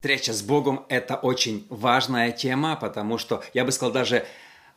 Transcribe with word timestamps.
Встреча 0.00 0.32
с 0.32 0.42
Богом– 0.42 0.86
это 0.88 1.16
очень 1.16 1.66
важная 1.70 2.30
тема, 2.30 2.76
потому 2.76 3.18
что, 3.18 3.42
я 3.52 3.64
бы 3.64 3.72
сказал, 3.72 3.92
даже 3.92 4.24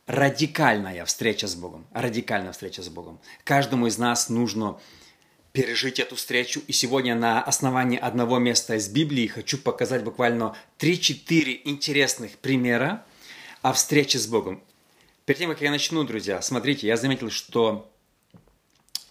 радикальная 0.07 1.05
встреча 1.05 1.45
с 1.45 1.53
Богом. 1.53 1.85
Радикальная 1.93 2.53
встреча 2.53 2.81
с 2.81 2.89
Богом. 2.89 3.19
Каждому 3.43 3.85
из 3.85 3.99
нас 3.99 4.29
нужно 4.29 4.79
пережить 5.51 5.99
эту 5.99 6.15
встречу. 6.15 6.63
И 6.65 6.71
сегодня 6.71 7.13
на 7.13 7.39
основании 7.39 7.99
одного 7.99 8.39
места 8.39 8.77
из 8.77 8.89
Библии 8.89 9.27
хочу 9.27 9.59
показать 9.59 10.03
буквально 10.03 10.55
3-4 10.79 11.61
интересных 11.65 12.39
примера 12.39 13.05
о 13.61 13.73
встрече 13.73 14.17
с 14.17 14.25
Богом. 14.25 14.63
Перед 15.25 15.37
тем, 15.37 15.51
как 15.51 15.61
я 15.61 15.69
начну, 15.69 16.03
друзья, 16.03 16.41
смотрите, 16.41 16.87
я 16.87 16.97
заметил, 16.97 17.29
что 17.29 17.93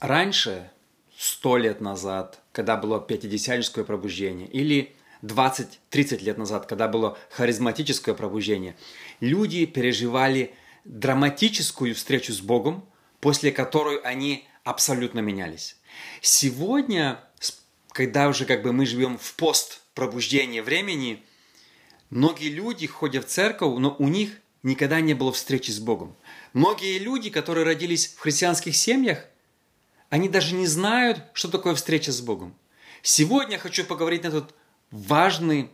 раньше, 0.00 0.72
сто 1.16 1.56
лет 1.56 1.80
назад, 1.80 2.40
когда 2.50 2.76
было 2.76 3.00
пятидесятническое 3.00 3.84
пробуждение, 3.84 4.48
или 4.48 4.96
20-30 5.22 6.22
лет 6.22 6.38
назад, 6.38 6.66
когда 6.66 6.88
было 6.88 7.18
харизматическое 7.30 8.14
пробуждение, 8.14 8.76
люди 9.20 9.66
переживали 9.66 10.54
драматическую 10.84 11.94
встречу 11.94 12.32
с 12.32 12.40
Богом, 12.40 12.88
после 13.20 13.52
которой 13.52 13.98
они 13.98 14.46
абсолютно 14.64 15.20
менялись. 15.20 15.76
Сегодня, 16.20 17.22
когда 17.92 18.28
уже 18.28 18.46
как 18.46 18.62
бы 18.62 18.72
мы 18.72 18.86
живем 18.86 19.18
в 19.18 19.34
пост 19.34 19.82
пробуждения 19.94 20.62
времени, 20.62 21.22
многие 22.08 22.48
люди 22.48 22.86
ходят 22.86 23.26
в 23.26 23.28
церковь, 23.28 23.78
но 23.78 23.94
у 23.98 24.08
них 24.08 24.30
никогда 24.62 25.00
не 25.00 25.14
было 25.14 25.32
встречи 25.32 25.70
с 25.70 25.78
Богом. 25.78 26.16
Многие 26.52 26.98
люди, 26.98 27.30
которые 27.30 27.64
родились 27.64 28.08
в 28.08 28.20
христианских 28.20 28.76
семьях, 28.76 29.24
они 30.08 30.28
даже 30.28 30.54
не 30.54 30.66
знают, 30.66 31.22
что 31.32 31.48
такое 31.48 31.74
встреча 31.74 32.12
с 32.12 32.20
Богом. 32.20 32.54
Сегодня 33.02 33.52
я 33.52 33.58
хочу 33.58 33.84
поговорить 33.84 34.24
на 34.24 34.28
этот 34.28 34.54
важный, 34.90 35.70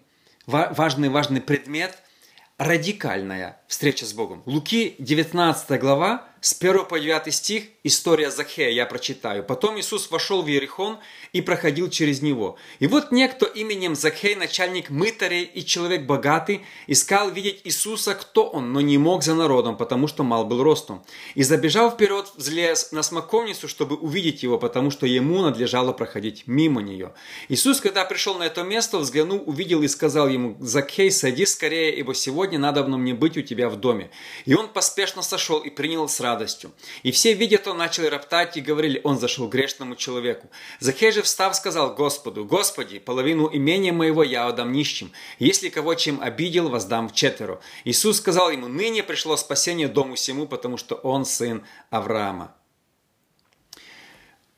важный, 0.46 1.08
важный 1.08 1.40
предмет– 1.40 1.98
радикальная 2.58 3.60
встреча 3.68 4.06
с 4.06 4.12
Богом. 4.12 4.42
Луки 4.46 4.96
19 4.98 5.80
глава, 5.80 6.26
с 6.46 6.56
1 6.60 6.84
по 6.84 7.00
9 7.00 7.34
стих, 7.34 7.64
история 7.82 8.30
Захея, 8.30 8.70
я 8.70 8.86
прочитаю. 8.86 9.42
«Потом 9.42 9.80
Иисус 9.80 10.12
вошел 10.12 10.42
в 10.42 10.48
Иерихон 10.48 10.98
и 11.32 11.40
проходил 11.40 11.90
через 11.90 12.22
него. 12.22 12.56
И 12.78 12.86
вот 12.86 13.10
некто 13.10 13.46
именем 13.46 13.96
Захей, 13.96 14.36
начальник 14.36 14.88
мытарей 14.88 15.42
и 15.42 15.64
человек 15.64 16.02
богатый, 16.02 16.64
искал 16.86 17.32
видеть 17.32 17.62
Иисуса, 17.64 18.14
кто 18.14 18.46
он, 18.46 18.72
но 18.72 18.80
не 18.80 18.96
мог 18.96 19.24
за 19.24 19.34
народом, 19.34 19.76
потому 19.76 20.06
что 20.06 20.22
мал 20.22 20.44
был 20.44 20.62
ростом. 20.62 21.04
И 21.34 21.42
забежал 21.42 21.90
вперед, 21.90 22.30
взлез 22.36 22.92
на 22.92 23.02
смоковницу, 23.02 23.66
чтобы 23.66 23.96
увидеть 23.96 24.44
его, 24.44 24.56
потому 24.56 24.92
что 24.92 25.04
ему 25.04 25.42
надлежало 25.42 25.92
проходить 25.92 26.44
мимо 26.46 26.80
нее. 26.80 27.12
Иисус, 27.48 27.80
когда 27.80 28.04
пришел 28.04 28.38
на 28.38 28.44
это 28.44 28.62
место, 28.62 28.98
взглянул, 28.98 29.42
увидел 29.46 29.82
и 29.82 29.88
сказал 29.88 30.28
ему, 30.28 30.56
Захей, 30.60 31.10
садись 31.10 31.54
скорее, 31.54 31.96
ибо 31.96 32.14
сегодня 32.14 32.60
надо 32.60 32.84
мне 32.84 33.14
быть 33.14 33.36
у 33.36 33.42
тебя 33.42 33.68
в 33.68 33.74
доме. 33.74 34.10
И 34.44 34.54
он 34.54 34.68
поспешно 34.68 35.22
сошел 35.22 35.58
и 35.58 35.70
принял 35.70 36.08
сразу 36.08 36.35
радостью. 36.36 36.72
И 37.02 37.10
все, 37.10 37.32
видя 37.34 37.58
то, 37.58 37.74
начали 37.74 38.06
роптать 38.06 38.56
и 38.56 38.60
говорили, 38.60 39.00
он 39.04 39.18
зашел 39.18 39.48
грешному 39.48 39.96
человеку. 39.96 40.48
Захей 40.80 41.12
же 41.12 41.22
встав, 41.22 41.56
сказал 41.56 41.94
Господу, 41.94 42.44
Господи, 42.44 42.98
половину 42.98 43.48
имения 43.52 43.92
моего 43.92 44.22
я 44.22 44.46
отдам 44.46 44.72
нищим. 44.72 45.12
Если 45.38 45.70
кого 45.70 45.94
чем 45.94 46.20
обидел, 46.20 46.68
воздам 46.68 47.08
в 47.08 47.14
четверо. 47.14 47.60
Иисус 47.84 48.18
сказал 48.18 48.50
ему, 48.50 48.68
ныне 48.68 49.02
пришло 49.02 49.36
спасение 49.36 49.88
дому 49.88 50.14
всему, 50.14 50.46
потому 50.46 50.76
что 50.76 50.94
он 50.96 51.24
сын 51.24 51.62
Авраама. 51.90 52.54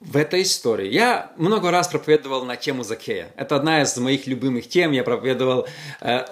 В 0.00 0.16
этой 0.16 0.42
истории 0.42 0.88
я 0.88 1.32
много 1.36 1.70
раз 1.70 1.88
проповедовал 1.88 2.44
на 2.44 2.56
тему 2.56 2.84
Закея. 2.84 3.32
Это 3.36 3.56
одна 3.56 3.82
из 3.82 3.96
моих 3.96 4.28
любимых 4.28 4.68
тем. 4.68 4.92
Я 4.92 5.02
проповедовал 5.02 5.66
э, 6.00 6.24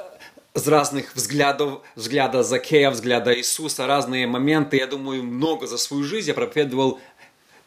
с 0.57 0.67
разных 0.67 1.15
взглядов, 1.15 1.83
взгляда 1.95 2.43
Закея, 2.43 2.91
взгляда 2.91 3.37
Иисуса, 3.37 3.87
разные 3.87 4.27
моменты. 4.27 4.79
Я 4.79 4.87
думаю, 4.87 5.23
много 5.23 5.67
за 5.67 5.77
свою 5.77 6.03
жизнь 6.03 6.29
я 6.29 6.35
проповедовал 6.35 6.99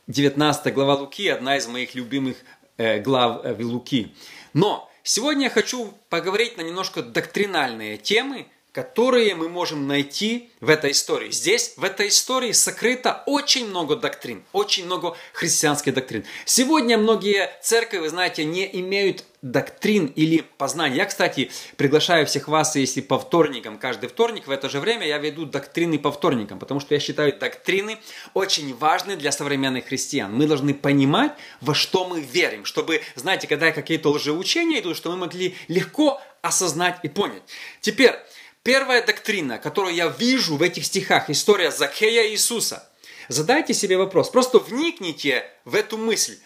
19 0.08 0.74
глава 0.74 0.96
Луки, 0.96 1.28
одна 1.28 1.58
из 1.58 1.68
моих 1.68 1.94
любимых 1.94 2.38
э, 2.78 3.00
глав 3.00 3.46
э, 3.46 3.56
Луки. 3.60 4.16
Но 4.54 4.92
сегодня 5.04 5.46
я 5.46 5.50
хочу 5.52 5.94
поговорить 6.10 6.58
на 6.58 6.62
немножко 6.62 7.04
доктринальные 7.04 7.98
темы, 7.98 8.48
которые 8.72 9.34
мы 9.36 9.50
можем 9.50 9.88
найти 9.88 10.52
в 10.62 10.70
этой 10.70 10.92
истории. 10.92 11.32
Здесь, 11.32 11.74
в 11.78 11.84
этой 11.84 12.10
истории, 12.10 12.52
сокрыто 12.52 13.24
очень 13.26 13.68
много 13.68 13.96
доктрин, 13.96 14.44
очень 14.52 14.86
много 14.86 15.18
христианских 15.34 15.94
доктрин. 15.94 16.24
Сегодня 16.46 16.98
многие 16.98 17.50
церкви, 17.62 17.98
вы 17.98 18.10
знаете, 18.10 18.46
не 18.46 18.70
имеют 18.80 19.26
доктрин 19.42 20.08
или 20.08 20.44
познаний. 20.58 20.98
Я, 20.98 21.06
кстати, 21.06 21.50
приглашаю 21.78 22.26
всех 22.26 22.48
вас, 22.48 22.76
если 22.76 23.02
по 23.02 23.18
вторникам, 23.18 23.80
каждый 23.80 24.10
вторник 24.10 24.48
в 24.48 24.52
это 24.52 24.70
же 24.70 24.80
время 24.80 25.08
я 25.08 25.18
веду 25.18 25.46
доктрины 25.46 25.98
по 25.98 26.12
вторникам, 26.12 26.60
потому 26.60 26.80
что 26.80 26.94
я 26.94 27.00
считаю 27.00 27.38
доктрины 27.40 27.98
очень 28.34 28.76
важны 28.76 29.16
для 29.16 29.32
современных 29.32 29.86
христиан. 29.86 30.36
Мы 30.36 30.46
должны 30.46 30.74
понимать, 30.74 31.32
во 31.62 31.74
что 31.74 32.06
мы 32.06 32.20
верим, 32.20 32.66
чтобы, 32.66 33.02
знаете, 33.16 33.48
когда 33.48 33.72
какие-то 33.72 34.12
лжеучения 34.12 34.82
идут, 34.82 34.98
что 34.98 35.10
мы 35.10 35.18
могли 35.18 35.56
легко 35.70 36.22
осознать 36.42 37.00
и 37.04 37.10
понять. 37.10 37.44
Теперь, 37.82 38.16
Первая 38.64 39.06
доктрина, 39.06 39.58
которую 39.58 39.96
я 39.96 40.08
вижу 40.08 40.58
в 40.58 40.62
этих 40.62 40.86
стихах, 40.86 41.30
история 41.30 41.72
Закея 41.72 42.24
и 42.24 42.32
Иисуса. 42.32 42.90
Задайте 43.30 43.74
себе 43.74 43.98
вопрос, 43.98 44.30
просто 44.30 44.60
вникните 44.60 45.50
в 45.64 45.76
эту 45.76 45.98
мысль. 45.98 46.38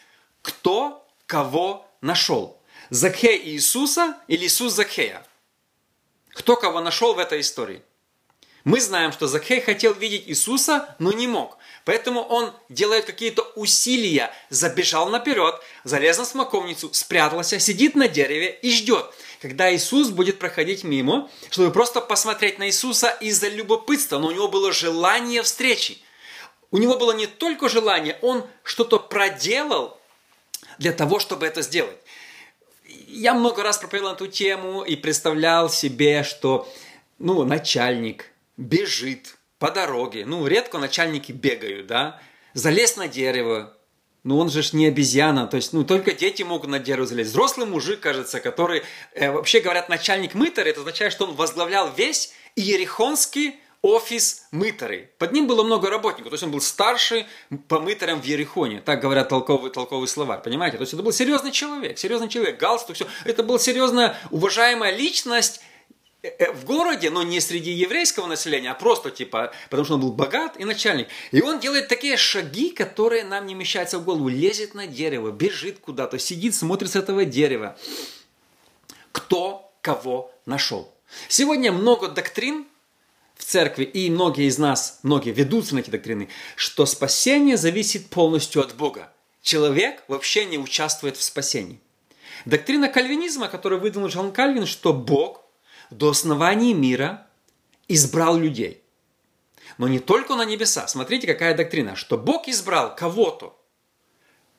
Кто 0.42 1.08
кого 1.26 1.88
нашел? 2.02 2.62
Закхей 2.90 3.42
Иисуса 3.50 4.18
или 4.28 4.46
Иисус 4.46 4.74
Закхея? 4.74 5.26
Кто 6.34 6.56
кого 6.56 6.82
нашел 6.82 7.14
в 7.14 7.20
этой 7.20 7.40
истории? 7.40 7.82
Мы 8.64 8.80
знаем, 8.80 9.12
что 9.12 9.28
Закхей 9.28 9.60
хотел 9.60 9.94
видеть 9.94 10.28
Иисуса, 10.28 10.96
но 11.00 11.12
не 11.12 11.28
мог. 11.28 11.58
Поэтому 11.86 12.22
он 12.22 12.54
делает 12.70 13.06
какие-то 13.06 13.42
усилия, 13.56 14.32
забежал 14.50 15.10
наперед, 15.10 15.56
залез 15.84 16.18
на 16.18 16.26
смоковницу, 16.26 16.94
спрятался, 16.94 17.60
сидит 17.60 17.96
на 17.96 18.08
дереве 18.08 18.58
и 18.62 18.72
ждет 18.72 19.14
когда 19.44 19.76
Иисус 19.76 20.10
будет 20.10 20.40
проходить 20.40 20.86
мимо, 20.86 21.30
чтобы 21.50 21.70
просто 21.70 22.00
посмотреть 22.00 22.60
на 22.60 22.68
Иисуса 22.68 23.10
из-за 23.20 23.50
любопытства, 23.50 24.18
но 24.18 24.28
у 24.28 24.32
него 24.32 24.48
было 24.48 24.72
желание 24.72 25.44
встречи. 25.44 25.98
У 26.72 26.78
него 26.78 26.98
было 26.98 27.12
не 27.12 27.28
только 27.28 27.68
желание, 27.68 28.18
он 28.22 28.46
что-то 28.64 29.00
проделал 29.00 30.00
для 30.78 30.94
того, 30.94 31.20
чтобы 31.20 31.46
это 31.46 31.62
сделать. 31.62 31.98
Я 32.86 33.34
много 33.34 33.64
раз 33.64 33.80
проповедовал 33.80 34.16
эту 34.16 34.28
тему 34.28 34.82
и 34.82 34.96
представлял 34.96 35.70
себе, 35.70 36.24
что 36.24 36.66
ну, 37.20 37.44
начальник 37.44 38.32
бежит 38.56 39.36
по 39.60 39.72
дороге. 39.72 40.26
Ну, 40.26 40.48
редко 40.48 40.78
начальники 40.78 41.34
бегают, 41.34 41.88
да? 41.88 42.22
Залез 42.54 42.96
на 42.96 43.10
дерево, 43.10 43.76
ну 44.24 44.38
он 44.40 44.50
же 44.50 44.62
ж 44.62 44.74
не 44.74 44.88
обезьяна, 44.88 45.48
то 45.48 45.58
есть, 45.58 45.74
ну, 45.74 45.84
только 45.84 46.14
дети 46.14 46.44
могут 46.44 46.70
на 46.70 46.80
дерево 46.80 47.06
залезть. 47.06 47.32
Взрослый 47.32 47.68
мужик, 47.68 48.00
кажется, 48.00 48.40
который, 48.40 48.84
э, 49.14 49.32
вообще 49.32 49.60
говорят, 49.60 49.90
начальник 49.90 50.34
мытаря, 50.34 50.70
это 50.70 50.80
означает, 50.80 51.12
что 51.12 51.26
он 51.26 51.36
возглавлял 51.36 51.92
весь 51.94 52.34
Иерихонский 52.56 53.56
офис 53.82 54.48
мытарей. 54.52 55.10
Под 55.18 55.34
ним 55.34 55.46
было 55.46 55.62
много 55.64 55.90
работников, 55.90 56.30
то 56.30 56.36
есть 56.36 56.44
он 56.44 56.52
был 56.52 56.62
старший 56.62 57.26
по 57.68 57.82
мытарям 57.82 58.22
в 58.22 58.24
Ерихоне. 58.24 58.80
Так 58.80 59.02
говорят 59.02 59.28
толковый, 59.28 59.72
толковый 59.72 60.08
словарь, 60.08 60.42
понимаете? 60.42 60.78
То 60.78 60.84
есть 60.84 60.94
это 60.94 61.04
был 61.04 61.12
серьезный 61.12 61.52
человек, 61.52 61.98
серьезный 62.00 62.30
человек, 62.30 62.58
галстук, 62.58 62.96
все. 62.96 63.08
Это 63.26 63.44
была 63.44 63.60
серьезная, 63.60 64.18
уважаемая 64.32 64.96
личность, 64.96 65.60
в 66.54 66.64
городе, 66.64 67.10
но 67.10 67.24
не 67.24 67.42
среди 67.42 67.72
еврейского 67.72 68.28
населения, 68.28 68.72
а 68.72 68.76
просто 68.76 69.12
типа, 69.12 69.54
потому 69.70 69.84
что 69.84 69.96
он 69.96 70.02
был 70.02 70.14
богат 70.14 70.58
и 70.58 70.64
начальник. 70.64 71.08
И 71.32 71.42
он 71.42 71.60
делает 71.60 71.90
такие 71.90 72.16
шаги, 72.16 72.70
которые 72.70 73.26
нам 73.26 73.46
не 73.46 73.56
вмещаются 73.56 74.00
в 74.00 74.06
голову. 74.06 74.30
Лезет 74.30 74.74
на 74.74 74.88
дерево, 74.88 75.32
бежит 75.32 75.80
куда-то, 75.80 76.18
сидит, 76.20 76.56
смотрит 76.56 76.92
с 76.92 76.96
этого 76.96 77.26
дерева. 77.26 77.78
Кто 79.12 79.74
кого 79.82 80.32
нашел. 80.46 80.94
Сегодня 81.28 81.72
много 81.72 82.08
доктрин 82.08 82.66
в 83.36 83.44
церкви, 83.44 83.84
и 83.84 84.10
многие 84.10 84.46
из 84.48 84.58
нас, 84.58 85.00
многие 85.04 85.32
ведутся 85.32 85.76
на 85.76 85.80
эти 85.80 85.90
доктрины, 85.90 86.30
что 86.56 86.86
спасение 86.86 87.58
зависит 87.58 88.08
полностью 88.10 88.62
от 88.62 88.76
Бога. 88.76 89.12
Человек 89.42 90.04
вообще 90.08 90.46
не 90.46 90.58
участвует 90.58 91.18
в 91.18 91.24
спасении. 91.24 91.82
Доктрина 92.46 92.88
кальвинизма, 92.88 93.50
которую 93.50 93.82
выдвинул 93.82 94.08
Джон 94.08 94.32
Кальвин, 94.32 94.66
что 94.66 94.94
Бог 94.94 95.43
до 95.98 96.10
основания 96.10 96.74
мира 96.74 97.28
избрал 97.88 98.38
людей. 98.38 98.84
Но 99.78 99.88
не 99.88 100.00
только 100.00 100.36
на 100.36 100.46
небеса. 100.46 100.88
Смотрите, 100.88 101.28
какая 101.28 101.56
доктрина, 101.56 101.96
что 101.96 102.18
Бог 102.18 102.48
избрал 102.48 102.96
кого-то 102.96 103.60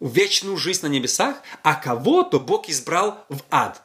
в 0.00 0.12
вечную 0.12 0.56
жизнь 0.56 0.84
на 0.84 0.90
небесах, 0.90 1.36
а 1.62 1.74
кого-то 1.74 2.40
Бог 2.40 2.68
избрал 2.68 3.24
в 3.28 3.42
ад. 3.50 3.82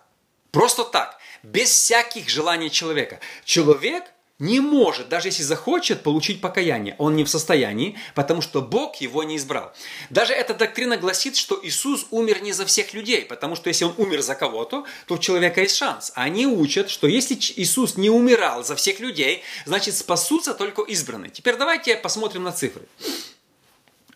Просто 0.52 0.84
так, 0.84 1.18
без 1.44 1.70
всяких 1.70 2.30
желаний 2.30 2.72
человека. 2.72 3.20
Человек 3.46 4.06
не 4.40 4.62
может, 4.62 5.10
даже 5.10 5.28
если 5.28 5.44
захочет, 5.44 6.02
получить 6.02 6.40
покаяние. 6.40 6.96
Он 6.98 7.16
не 7.16 7.26
в 7.26 7.30
состоянии, 7.30 7.98
потому 8.16 8.42
что 8.42 8.62
Бог 8.62 8.96
его 8.96 9.24
не 9.24 9.36
избрал. 9.36 9.74
Даже 10.10 10.34
эта 10.34 10.54
доктрина 10.54 10.96
гласит, 10.96 11.36
что 11.36 11.60
Иисус 11.62 12.08
умер 12.10 12.42
не 12.42 12.54
за 12.54 12.66
всех 12.66 12.94
людей, 12.94 13.26
потому 13.26 13.58
что 13.58 13.68
если 13.68 13.84
он 13.84 13.94
умер 13.98 14.22
за 14.22 14.36
кого-то, 14.36 14.86
то 15.08 15.16
у 15.16 15.18
человека 15.18 15.62
есть 15.62 15.76
шанс. 15.76 16.14
Они 16.16 16.48
учат, 16.48 16.90
что 16.90 17.06
если 17.06 17.36
Иисус 17.36 17.98
не 17.98 18.10
умирал 18.10 18.64
за 18.64 18.78
всех 18.78 19.02
людей, 19.02 19.44
значит 19.66 19.96
спасутся 19.96 20.54
только 20.54 20.84
избранные. 20.84 21.32
Теперь 21.32 21.58
давайте 21.58 21.98
посмотрим 21.98 22.44
на 22.44 22.54
цифры. 22.54 22.84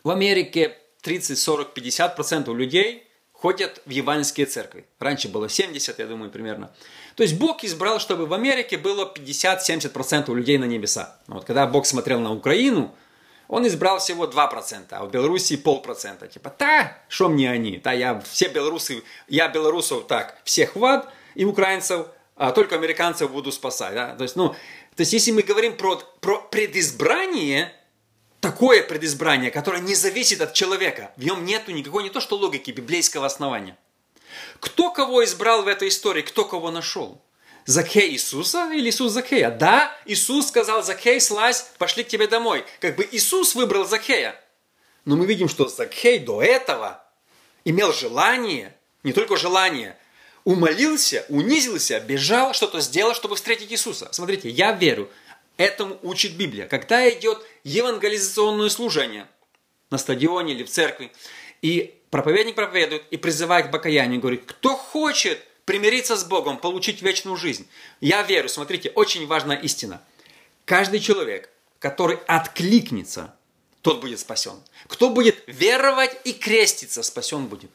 В 0.04 0.10
Америке 0.10 0.78
30, 1.02 1.38
40, 1.38 1.74
50 1.74 2.16
процентов 2.16 2.56
людей 2.56 3.08
ходят 3.34 3.81
в 3.86 3.90
евангельские 3.90 4.46
церкви. 4.46 4.86
Раньше 5.00 5.28
было 5.28 5.50
70, 5.50 6.00
я 6.00 6.08
думаю, 6.08 6.31
примерно. 6.31 6.74
То 7.15 7.24
есть 7.24 7.38
Бог 7.38 7.63
избрал, 7.63 8.00
чтобы 8.00 8.25
в 8.25 8.33
Америке 8.33 8.77
было 8.77 9.12
50-70% 9.13 10.33
людей 10.33 10.57
на 10.57 10.65
небеса. 10.65 11.18
Вот 11.27 11.45
когда 11.45 11.68
Бог 11.68 11.86
смотрел 11.86 12.19
на 12.19 12.33
Украину, 12.33 12.94
он 13.48 13.68
избрал 13.68 14.00
всего 14.00 14.25
2%, 14.25 14.86
а 14.89 15.06
в 15.06 15.12
Беларуси 15.12 15.57
полпроцента. 15.57 16.27
Типа, 16.27 16.50
та, 16.50 16.98
что 17.07 17.30
мне 17.30 17.51
они? 17.51 17.77
Та, 17.77 17.92
я, 17.92 18.19
все 18.21 18.48
белорусы, 18.48 19.04
я 19.27 19.48
белорусов 19.48 20.07
так, 20.07 20.39
всех 20.44 20.75
в 20.75 20.83
ад, 20.83 21.12
и 21.36 21.45
украинцев, 21.45 22.07
а 22.36 22.51
только 22.51 22.75
американцев 22.75 23.31
буду 23.31 23.51
спасать. 23.51 23.94
Да? 23.94 24.15
То, 24.15 24.24
есть, 24.24 24.36
ну, 24.36 24.50
то 24.50 25.01
есть, 25.01 25.13
если 25.13 25.31
мы 25.31 25.44
говорим 25.44 25.77
про, 25.77 26.01
про 26.19 26.42
предизбрание, 26.42 27.71
такое 28.39 28.83
предизбрание, 28.83 29.51
которое 29.51 29.81
не 29.81 29.95
зависит 29.95 30.42
от 30.42 30.54
человека, 30.54 31.12
в 31.18 31.24
нем 31.24 31.45
нету 31.45 31.71
никакой, 31.71 32.04
не 32.04 32.10
то 32.10 32.19
что 32.19 32.38
логики, 32.38 32.71
библейского 32.71 33.25
основания. 33.25 33.77
Кто 34.60 34.92
кого 34.92 35.24
избрал 35.24 35.64
в 35.64 35.68
этой 35.68 35.90
истории, 35.90 36.22
кто 36.22 36.46
кого 36.46 36.72
нашел? 36.72 37.22
Закей 37.66 38.12
Иисуса 38.12 38.70
или 38.74 38.90
Иисус 38.90 39.12
Закея? 39.12 39.50
Да, 39.50 39.96
Иисус 40.06 40.48
сказал, 40.48 40.84
Закей, 40.84 41.22
слазь, 41.22 41.72
пошли 41.78 42.04
к 42.04 42.08
тебе 42.08 42.28
домой. 42.28 42.66
Как 42.80 42.96
бы 42.96 43.08
Иисус 43.10 43.56
выбрал 43.56 43.86
Закея. 43.86 44.40
Но 45.06 45.16
мы 45.16 45.26
видим, 45.26 45.48
что 45.48 45.68
Закей 45.68 46.20
до 46.20 46.42
этого 46.42 47.04
имел 47.64 47.94
желание, 47.94 48.76
не 49.04 49.14
только 49.14 49.38
желание, 49.38 49.98
умолился, 50.44 51.26
унизился, 51.30 52.00
бежал, 52.00 52.54
что-то 52.54 52.82
сделал, 52.82 53.14
чтобы 53.14 53.36
встретить 53.36 53.72
Иисуса. 53.72 54.10
Смотрите, 54.12 54.50
я 54.50 54.74
верю, 54.74 55.10
этому 55.58 55.98
учит 56.02 56.36
Библия. 56.36 56.68
Когда 56.68 57.10
идет 57.10 57.44
евангелизационное 57.64 58.70
служение 58.70 59.28
на 59.90 59.98
стадионе 59.98 60.54
или 60.54 60.64
в 60.64 60.70
церкви, 60.70 61.12
и 61.62 61.94
проповедник 62.13 62.54
проповедует 62.54 63.04
и 63.10 63.18
призывает 63.18 63.68
к 63.68 63.71
покаянию, 63.71 64.21
говорит, 64.21 64.44
кто 64.45 64.77
хочет 64.77 65.44
примириться 65.65 66.15
с 66.15 66.24
Богом, 66.24 66.60
получить 66.60 67.01
вечную 67.01 67.36
жизнь. 67.38 67.68
Я 68.01 68.21
верю, 68.21 68.50
смотрите, 68.50 68.92
очень 68.92 69.25
важная 69.25 69.57
истина. 69.57 70.00
Каждый 70.65 71.00
человек, 71.00 71.50
который 71.80 72.19
откликнется, 72.27 73.33
тот 73.81 74.00
будет 74.00 74.19
спасен. 74.19 74.54
Кто 74.88 75.10
будет 75.10 75.44
веровать 75.48 76.15
и 76.24 76.33
креститься, 76.33 77.01
спасен 77.01 77.48
будет. 77.48 77.71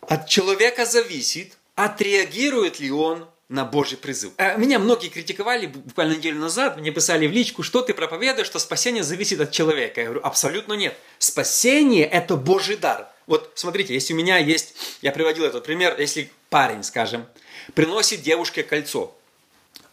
От 0.00 0.30
человека 0.30 0.86
зависит, 0.86 1.58
отреагирует 1.74 2.80
ли 2.80 2.90
он 2.90 3.28
на 3.50 3.66
Божий 3.66 3.98
призыв. 3.98 4.32
А 4.38 4.56
меня 4.56 4.78
многие 4.78 5.08
критиковали 5.08 5.66
буквально 5.66 6.14
неделю 6.14 6.38
назад, 6.38 6.78
мне 6.78 6.90
писали 6.90 7.26
в 7.26 7.32
личку, 7.32 7.62
что 7.62 7.82
ты 7.82 7.92
проповедуешь, 7.92 8.46
что 8.46 8.58
спасение 8.58 9.02
зависит 9.02 9.42
от 9.42 9.50
человека. 9.50 10.00
Я 10.00 10.06
говорю, 10.06 10.24
абсолютно 10.24 10.72
нет. 10.72 10.96
Спасение– 11.18 12.06
это 12.18 12.36
Божий 12.36 12.76
дар. 12.76 13.12
Вот 13.26 13.52
смотрите, 13.54 13.94
если 13.94 14.12
у 14.12 14.16
меня 14.16 14.38
есть, 14.38 14.74
я 15.02 15.12
приводил 15.12 15.44
этот 15.44 15.64
пример, 15.64 15.98
если 15.98 16.30
парень, 16.50 16.82
скажем, 16.82 17.26
приносит 17.74 18.22
девушке 18.22 18.62
кольцо, 18.62 19.14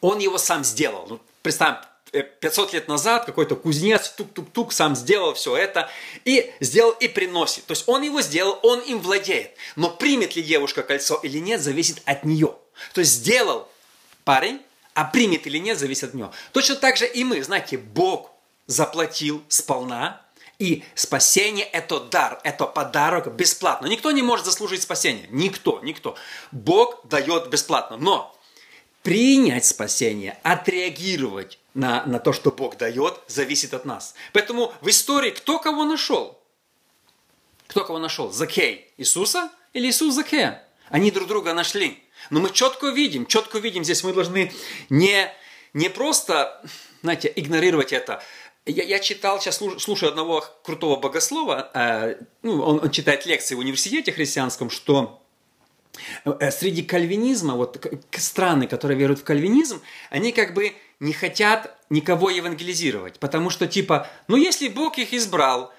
он 0.02 0.20
его 0.20 0.38
сам 0.38 0.64
сделал. 0.64 1.06
Ну, 1.08 1.20
представь, 1.42 1.78
500 2.12 2.74
лет 2.74 2.88
назад 2.88 3.26
какой-то 3.26 3.56
кузнец 3.56 4.10
тук-тук-тук 4.10 4.74
сам 4.74 4.96
сделал 4.96 5.34
все 5.34 5.56
это 5.56 5.90
и 6.26 6.52
сделал 6.60 6.92
и 6.92 7.08
приносит. 7.08 7.66
То 7.66 7.74
есть 7.74 7.88
он 7.88 8.02
его 8.02 8.22
сделал, 8.22 8.60
он 8.64 8.80
им 8.80 9.00
владеет. 9.00 9.52
Но 9.76 9.90
примет 9.90 10.36
ли 10.36 10.42
девушка 10.42 10.84
кольцо 10.84 11.20
или 11.22 11.38
нет, 11.40 11.62
зависит 11.62 12.02
от 12.06 12.26
нее. 12.26 12.56
То 12.94 13.02
есть 13.02 13.12
сделал 13.12 13.68
парень, 14.24 14.60
а 14.94 15.06
примет 15.06 15.46
или 15.46 15.60
нет, 15.60 15.78
зависит 15.78 16.06
от 16.10 16.14
него. 16.14 16.31
Точно 16.52 16.76
так 16.76 16.98
же 16.98 17.08
и 17.08 17.24
мы. 17.24 17.44
Знаете, 17.44 17.78
Бог 17.78 18.31
заплатил 18.66 19.44
сполна, 19.48 20.22
и 20.59 20.83
спасение– 20.94 21.65
это 21.71 22.01
дар, 22.01 22.39
это 22.44 22.65
подарок 22.65 23.33
бесплатно. 23.33 23.88
Никто 23.88 24.11
не 24.11 24.21
может 24.21 24.45
заслужить 24.45 24.81
спасение. 24.81 25.25
Никто, 25.31 25.79
никто. 25.81 26.17
Бог 26.51 27.01
дает 27.06 27.50
бесплатно. 27.50 27.95
Но 27.97 28.38
принять 29.01 29.65
спасение, 29.65 30.38
отреагировать 30.44 31.59
на, 31.73 32.06
на 32.06 32.19
то, 32.19 32.33
что 32.33 32.51
Бог 32.51 32.77
дает, 32.77 33.19
зависит 33.27 33.73
от 33.73 33.85
нас. 33.85 34.15
Поэтому 34.33 34.73
в 34.81 34.89
истории 34.89 35.31
кто 35.31 35.59
кого 35.59 35.85
нашел? 35.85 36.38
Кто 37.67 37.85
кого 37.85 38.00
нашел? 38.00 38.31
Закей 38.31 38.94
Иисуса 38.97 39.50
или 39.73 39.88
Иисус 39.89 40.13
Закея? 40.13 40.67
Они 40.89 41.09
друг 41.09 41.27
друга 41.27 41.53
нашли. 41.53 42.03
Но 42.29 42.41
мы 42.41 42.50
четко 42.50 42.88
видим, 42.89 43.25
четко 43.25 43.59
видим, 43.59 43.85
здесь 43.85 44.03
мы 44.03 44.11
должны 44.11 44.51
не, 44.89 45.31
не 45.73 45.89
просто, 45.89 46.61
знаете, 47.01 47.31
игнорировать 47.33 47.94
это. 47.94 48.21
Я, 48.65 48.83
я 48.83 49.00
читал, 49.00 49.39
сейчас 49.39 49.57
слушаю 49.57 50.09
одного 50.09 50.44
крутого 50.63 50.97
богослова, 50.97 51.71
э, 51.73 52.15
ну, 52.44 52.61
он, 52.61 52.79
он 52.83 52.91
читает 52.91 53.25
лекции 53.25 53.56
в 53.56 53.59
университете 53.59 54.11
христианском, 54.11 54.69
что 54.69 55.23
э, 56.25 56.51
среди 56.51 56.83
кальвинизма, 56.83 57.56
вот 57.56 57.83
страны, 58.11 58.67
которые 58.67 59.00
веруют 59.00 59.21
в 59.21 59.23
кальвинизм, 59.23 59.81
они 60.09 60.31
как 60.31 60.53
бы 60.53 60.73
не 61.00 61.13
хотят 61.13 61.77
никого 61.89 62.29
евангелизировать, 62.29 63.19
потому 63.19 63.50
что 63.50 63.65
типа, 63.65 64.07
ну 64.27 64.35
если 64.35 64.67
Бог 64.67 64.97
их 64.97 65.13
избрал 65.13 65.73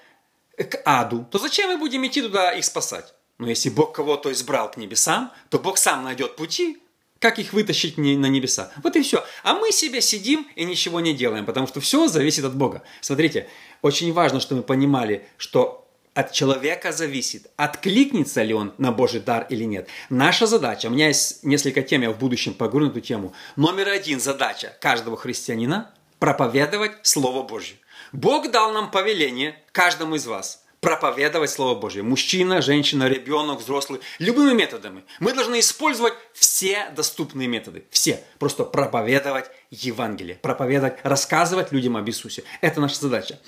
к 0.57 0.81
аду, 0.83 1.25
то 1.31 1.37
зачем 1.37 1.69
мы 1.69 1.77
будем 1.77 2.05
идти 2.05 2.21
туда 2.21 2.51
их 2.51 2.65
спасать? 2.65 3.13
Но 3.37 3.47
если 3.47 3.69
Бог 3.69 3.95
кого-то 3.95 4.31
избрал 4.31 4.69
к 4.69 4.77
небесам, 4.77 5.31
то 5.49 5.59
Бог 5.59 5.77
сам 5.77 6.03
найдет 6.03 6.35
пути, 6.35 6.80
как 7.21 7.37
их 7.37 7.53
вытащить 7.53 7.97
на 7.97 8.25
небеса. 8.25 8.71
Вот 8.83 8.95
и 8.95 9.01
все. 9.03 9.23
А 9.43 9.53
мы 9.53 9.71
себе 9.71 10.01
сидим 10.01 10.47
и 10.55 10.65
ничего 10.65 10.99
не 10.99 11.13
делаем, 11.13 11.45
потому 11.45 11.67
что 11.67 11.79
все 11.79 12.07
зависит 12.07 12.43
от 12.43 12.55
Бога. 12.55 12.81
Смотрите, 12.99 13.47
очень 13.81 14.11
важно, 14.11 14.39
что 14.39 14.55
мы 14.55 14.63
понимали, 14.63 15.25
что 15.37 15.87
от 16.13 16.33
человека 16.33 16.91
зависит, 16.91 17.47
откликнется 17.55 18.41
ли 18.41 18.53
он 18.53 18.73
на 18.77 18.91
Божий 18.91 19.21
дар 19.21 19.45
или 19.49 19.63
нет. 19.63 19.87
Наша 20.09 20.45
задача, 20.45 20.87
у 20.87 20.89
меня 20.89 21.07
есть 21.07 21.43
несколько 21.45 21.83
тем, 21.83 22.01
я 22.01 22.11
в 22.11 22.17
будущем 22.17 22.53
поговорю 22.53 22.87
на 22.87 22.89
эту 22.89 22.99
тему. 22.99 23.33
Номер 23.55 23.89
один 23.89 24.19
задача 24.19 24.75
каждого 24.81 25.15
христианина– 25.15 25.93
проповедовать 26.19 26.93
Слово 27.03 27.43
Божье. 27.43 27.77
Бог 28.11 28.51
дал 28.51 28.73
нам 28.73 28.91
повеление 28.91 29.55
каждому 29.71 30.15
из 30.15 30.25
вас– 30.25 30.65
проповедовать 30.81 31.51
Слово 31.51 31.79
Божье. 31.79 32.03
Мужчина, 32.03 32.61
женщина, 32.61 33.07
ребенок, 33.07 33.59
взрослый. 33.59 34.01
Любыми 34.19 34.53
методами. 34.53 35.03
Мы 35.19 35.33
должны 35.33 35.59
использовать 35.59 36.15
все 36.33 36.89
доступные 36.95 37.47
методы. 37.47 37.85
Все. 37.91 38.21
Просто 38.39 38.65
проповедовать 38.65 39.45
Евангелие. 39.69 40.35
Проповедовать, 40.41 40.97
рассказывать 41.03 41.71
людям 41.71 41.95
об 41.97 42.09
Иисусе. 42.09 42.43
Это 42.61 42.81
наша 42.81 42.99
задача. 42.99 43.39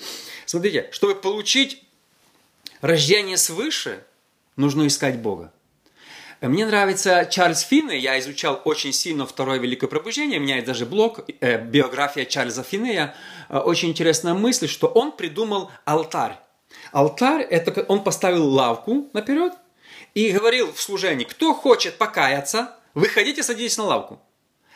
Смотрите, 0.46 0.88
чтобы 0.92 1.16
получить 1.16 1.82
рождение 2.80 3.36
свыше, 3.36 4.04
нужно 4.56 4.86
искать 4.86 5.18
Бога. 5.18 5.52
Мне 6.40 6.66
нравится 6.66 7.26
Чарльз 7.30 7.60
Финней, 7.60 7.98
я 7.98 8.18
изучал 8.18 8.60
очень 8.64 8.92
сильно 8.92 9.24
второе 9.24 9.58
Великое 9.58 9.86
Пробуждение, 9.86 10.38
у 10.38 10.42
меня 10.42 10.56
есть 10.56 10.66
даже 10.66 10.84
блог, 10.84 11.20
э, 11.40 11.58
биография 11.58 12.26
Чарльза 12.26 12.62
Финнея. 12.62 13.14
Э, 13.48 13.58
очень 13.58 13.88
интересная 13.88 14.34
мысль, 14.34 14.68
что 14.68 14.88
он 14.88 15.12
придумал 15.12 15.70
алтарь. 15.86 16.43
Алтарь, 16.92 17.42
это 17.42 17.84
он 17.88 18.04
поставил 18.04 18.48
лавку 18.48 19.08
наперед 19.12 19.52
и 20.14 20.30
говорил 20.30 20.72
в 20.72 20.80
служении, 20.80 21.24
кто 21.24 21.54
хочет 21.54 21.98
покаяться, 21.98 22.76
выходите, 22.94 23.42
садитесь 23.42 23.76
на 23.78 23.84
лавку. 23.84 24.20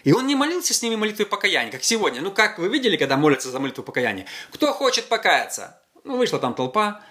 И 0.04 0.12
он 0.12 0.26
не 0.26 0.34
молился 0.34 0.74
с 0.74 0.82
ними 0.82 0.96
молитвой 0.96 1.26
покаяния, 1.26 1.72
как 1.72 1.84
сегодня. 1.84 2.20
Ну, 2.20 2.30
как 2.30 2.58
вы 2.58 2.68
видели, 2.68 2.96
когда 2.96 3.16
молятся 3.16 3.50
за 3.50 3.58
молитву 3.58 3.82
покаяния? 3.82 4.26
Кто 4.52 4.72
хочет 4.72 5.06
покаяться? 5.06 5.82
Ну, 6.04 6.16
вышла 6.16 6.38
там 6.38 6.54
толпа. 6.54 7.02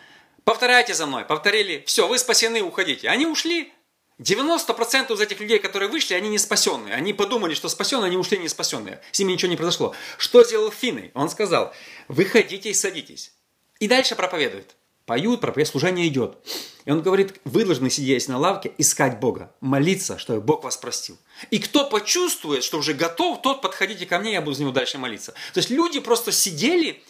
Повторяйте 0.44 0.94
за 0.94 1.06
мной. 1.06 1.26
Повторили. 1.26 1.84
Все, 1.86 2.08
вы 2.08 2.18
спасены, 2.18 2.62
уходите. 2.62 3.10
Они 3.10 3.26
ушли. 3.26 3.74
90% 4.20 5.14
из 5.14 5.22
этих 5.22 5.40
людей, 5.40 5.60
которые 5.60 5.90
вышли, 5.90 6.16
они 6.16 6.30
не 6.30 6.40
спасенные. 6.40 6.96
Они 6.96 7.14
подумали, 7.14 7.54
что 7.54 7.70
спасенные, 7.70 8.08
они 8.08 8.18
ушли 8.18 8.40
не 8.40 8.50
спасенные. 8.50 9.00
С 9.12 9.20
ними 9.20 9.34
ничего 9.34 9.52
не 9.52 9.58
произошло. 9.58 9.94
Что 10.18 10.44
сделал 10.44 10.72
Финны? 10.72 11.12
Он 11.14 11.30
сказал, 11.30 11.74
выходите 12.08 12.72
и 12.72 12.74
садитесь. 12.74 13.34
И 13.80 13.88
дальше 13.88 14.16
проповедует 14.16 14.76
поют, 15.08 15.42
проповедь, 15.42 15.70
служение 15.70 16.08
идет. 16.08 16.38
И 16.86 16.92
он 16.92 17.02
говорит, 17.02 17.40
вы 17.46 17.66
должны, 17.66 17.90
сидеть 17.90 18.28
на 18.28 18.38
лавке, 18.38 18.72
искать 18.78 19.20
Бога, 19.20 19.52
молиться, 19.62 20.20
чтобы 20.20 20.42
Бог 20.42 20.64
вас 20.64 20.78
простил. 20.78 21.18
И 21.50 21.60
кто 21.60 21.90
почувствует, 21.90 22.64
что 22.64 22.78
уже 22.78 22.94
готов, 22.94 23.42
тот 23.42 23.62
подходите 23.62 24.06
ко 24.06 24.20
мне, 24.20 24.34
я 24.34 24.42
буду 24.42 24.54
за 24.54 24.62
него 24.64 24.74
дальше 24.74 24.98
молиться. 24.98 25.32
То 25.54 25.60
есть 25.60 25.70
люди 25.70 26.02
просто 26.02 26.32
сидели 26.32 27.02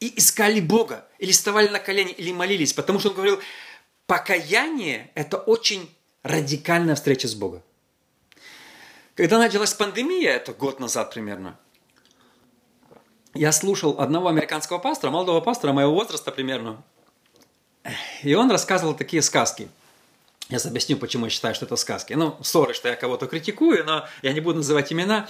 и 0.00 0.18
искали 0.18 0.60
Бога, 0.60 1.06
или 1.18 1.32
вставали 1.32 1.68
на 1.68 1.78
колени, 1.78 2.12
или 2.12 2.32
молились, 2.32 2.72
потому 2.72 2.98
что 2.98 3.10
он 3.10 3.14
говорил, 3.14 3.38
покаяние– 4.06 5.10
это 5.14 5.36
очень 5.36 5.94
радикальная 6.22 6.94
встреча 6.94 7.28
с 7.28 7.34
Богом. 7.34 7.62
Когда 9.14 9.38
началась 9.38 9.74
пандемия, 9.74 10.32
это 10.32 10.54
год 10.54 10.80
назад 10.80 11.12
примерно, 11.12 11.58
я 13.34 13.52
слушал 13.52 13.96
одного 13.98 14.28
американского 14.28 14.78
пастора, 14.78 15.10
молодого 15.10 15.40
пастора 15.40 15.72
моего 15.72 15.92
возраста 15.92 16.30
примерно, 16.30 16.82
и 18.22 18.34
он 18.34 18.50
рассказывал 18.50 18.94
такие 18.94 19.22
сказки. 19.22 19.68
Я 20.48 20.58
объясню, 20.58 20.96
почему 20.96 21.26
я 21.26 21.30
считаю, 21.30 21.54
что 21.54 21.64
это 21.64 21.76
сказки. 21.76 22.12
Ну, 22.12 22.36
ссоры, 22.42 22.74
что 22.74 22.88
я 22.88 22.96
кого-то 22.96 23.26
критикую, 23.26 23.84
но 23.84 24.06
я 24.22 24.32
не 24.32 24.40
буду 24.40 24.58
называть 24.58 24.92
имена. 24.92 25.26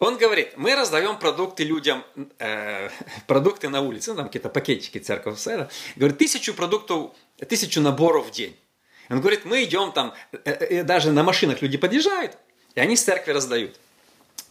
Он 0.00 0.18
говорит, 0.18 0.56
мы 0.56 0.74
раздаем 0.74 1.18
продукты 1.18 1.62
людям, 1.62 2.04
э, 2.38 2.90
продукты 3.26 3.68
на 3.68 3.80
улице, 3.80 4.10
ну, 4.10 4.16
там 4.16 4.26
какие-то 4.26 4.48
пакетики 4.48 4.98
церковь 4.98 5.38
сэра. 5.38 5.70
Говорит, 5.94 6.18
тысячу 6.18 6.52
продуктов, 6.52 7.12
тысячу 7.48 7.80
наборов 7.80 8.26
в 8.26 8.30
день. 8.32 8.56
Он 9.08 9.20
говорит, 9.20 9.44
мы 9.44 9.62
идем 9.62 9.92
там, 9.92 10.14
э, 10.32 10.38
э, 10.50 10.82
даже 10.82 11.12
на 11.12 11.22
машинах 11.22 11.62
люди 11.62 11.78
подъезжают, 11.78 12.36
и 12.74 12.80
они 12.80 12.96
с 12.96 13.04
церкви 13.04 13.30
раздают. 13.32 13.76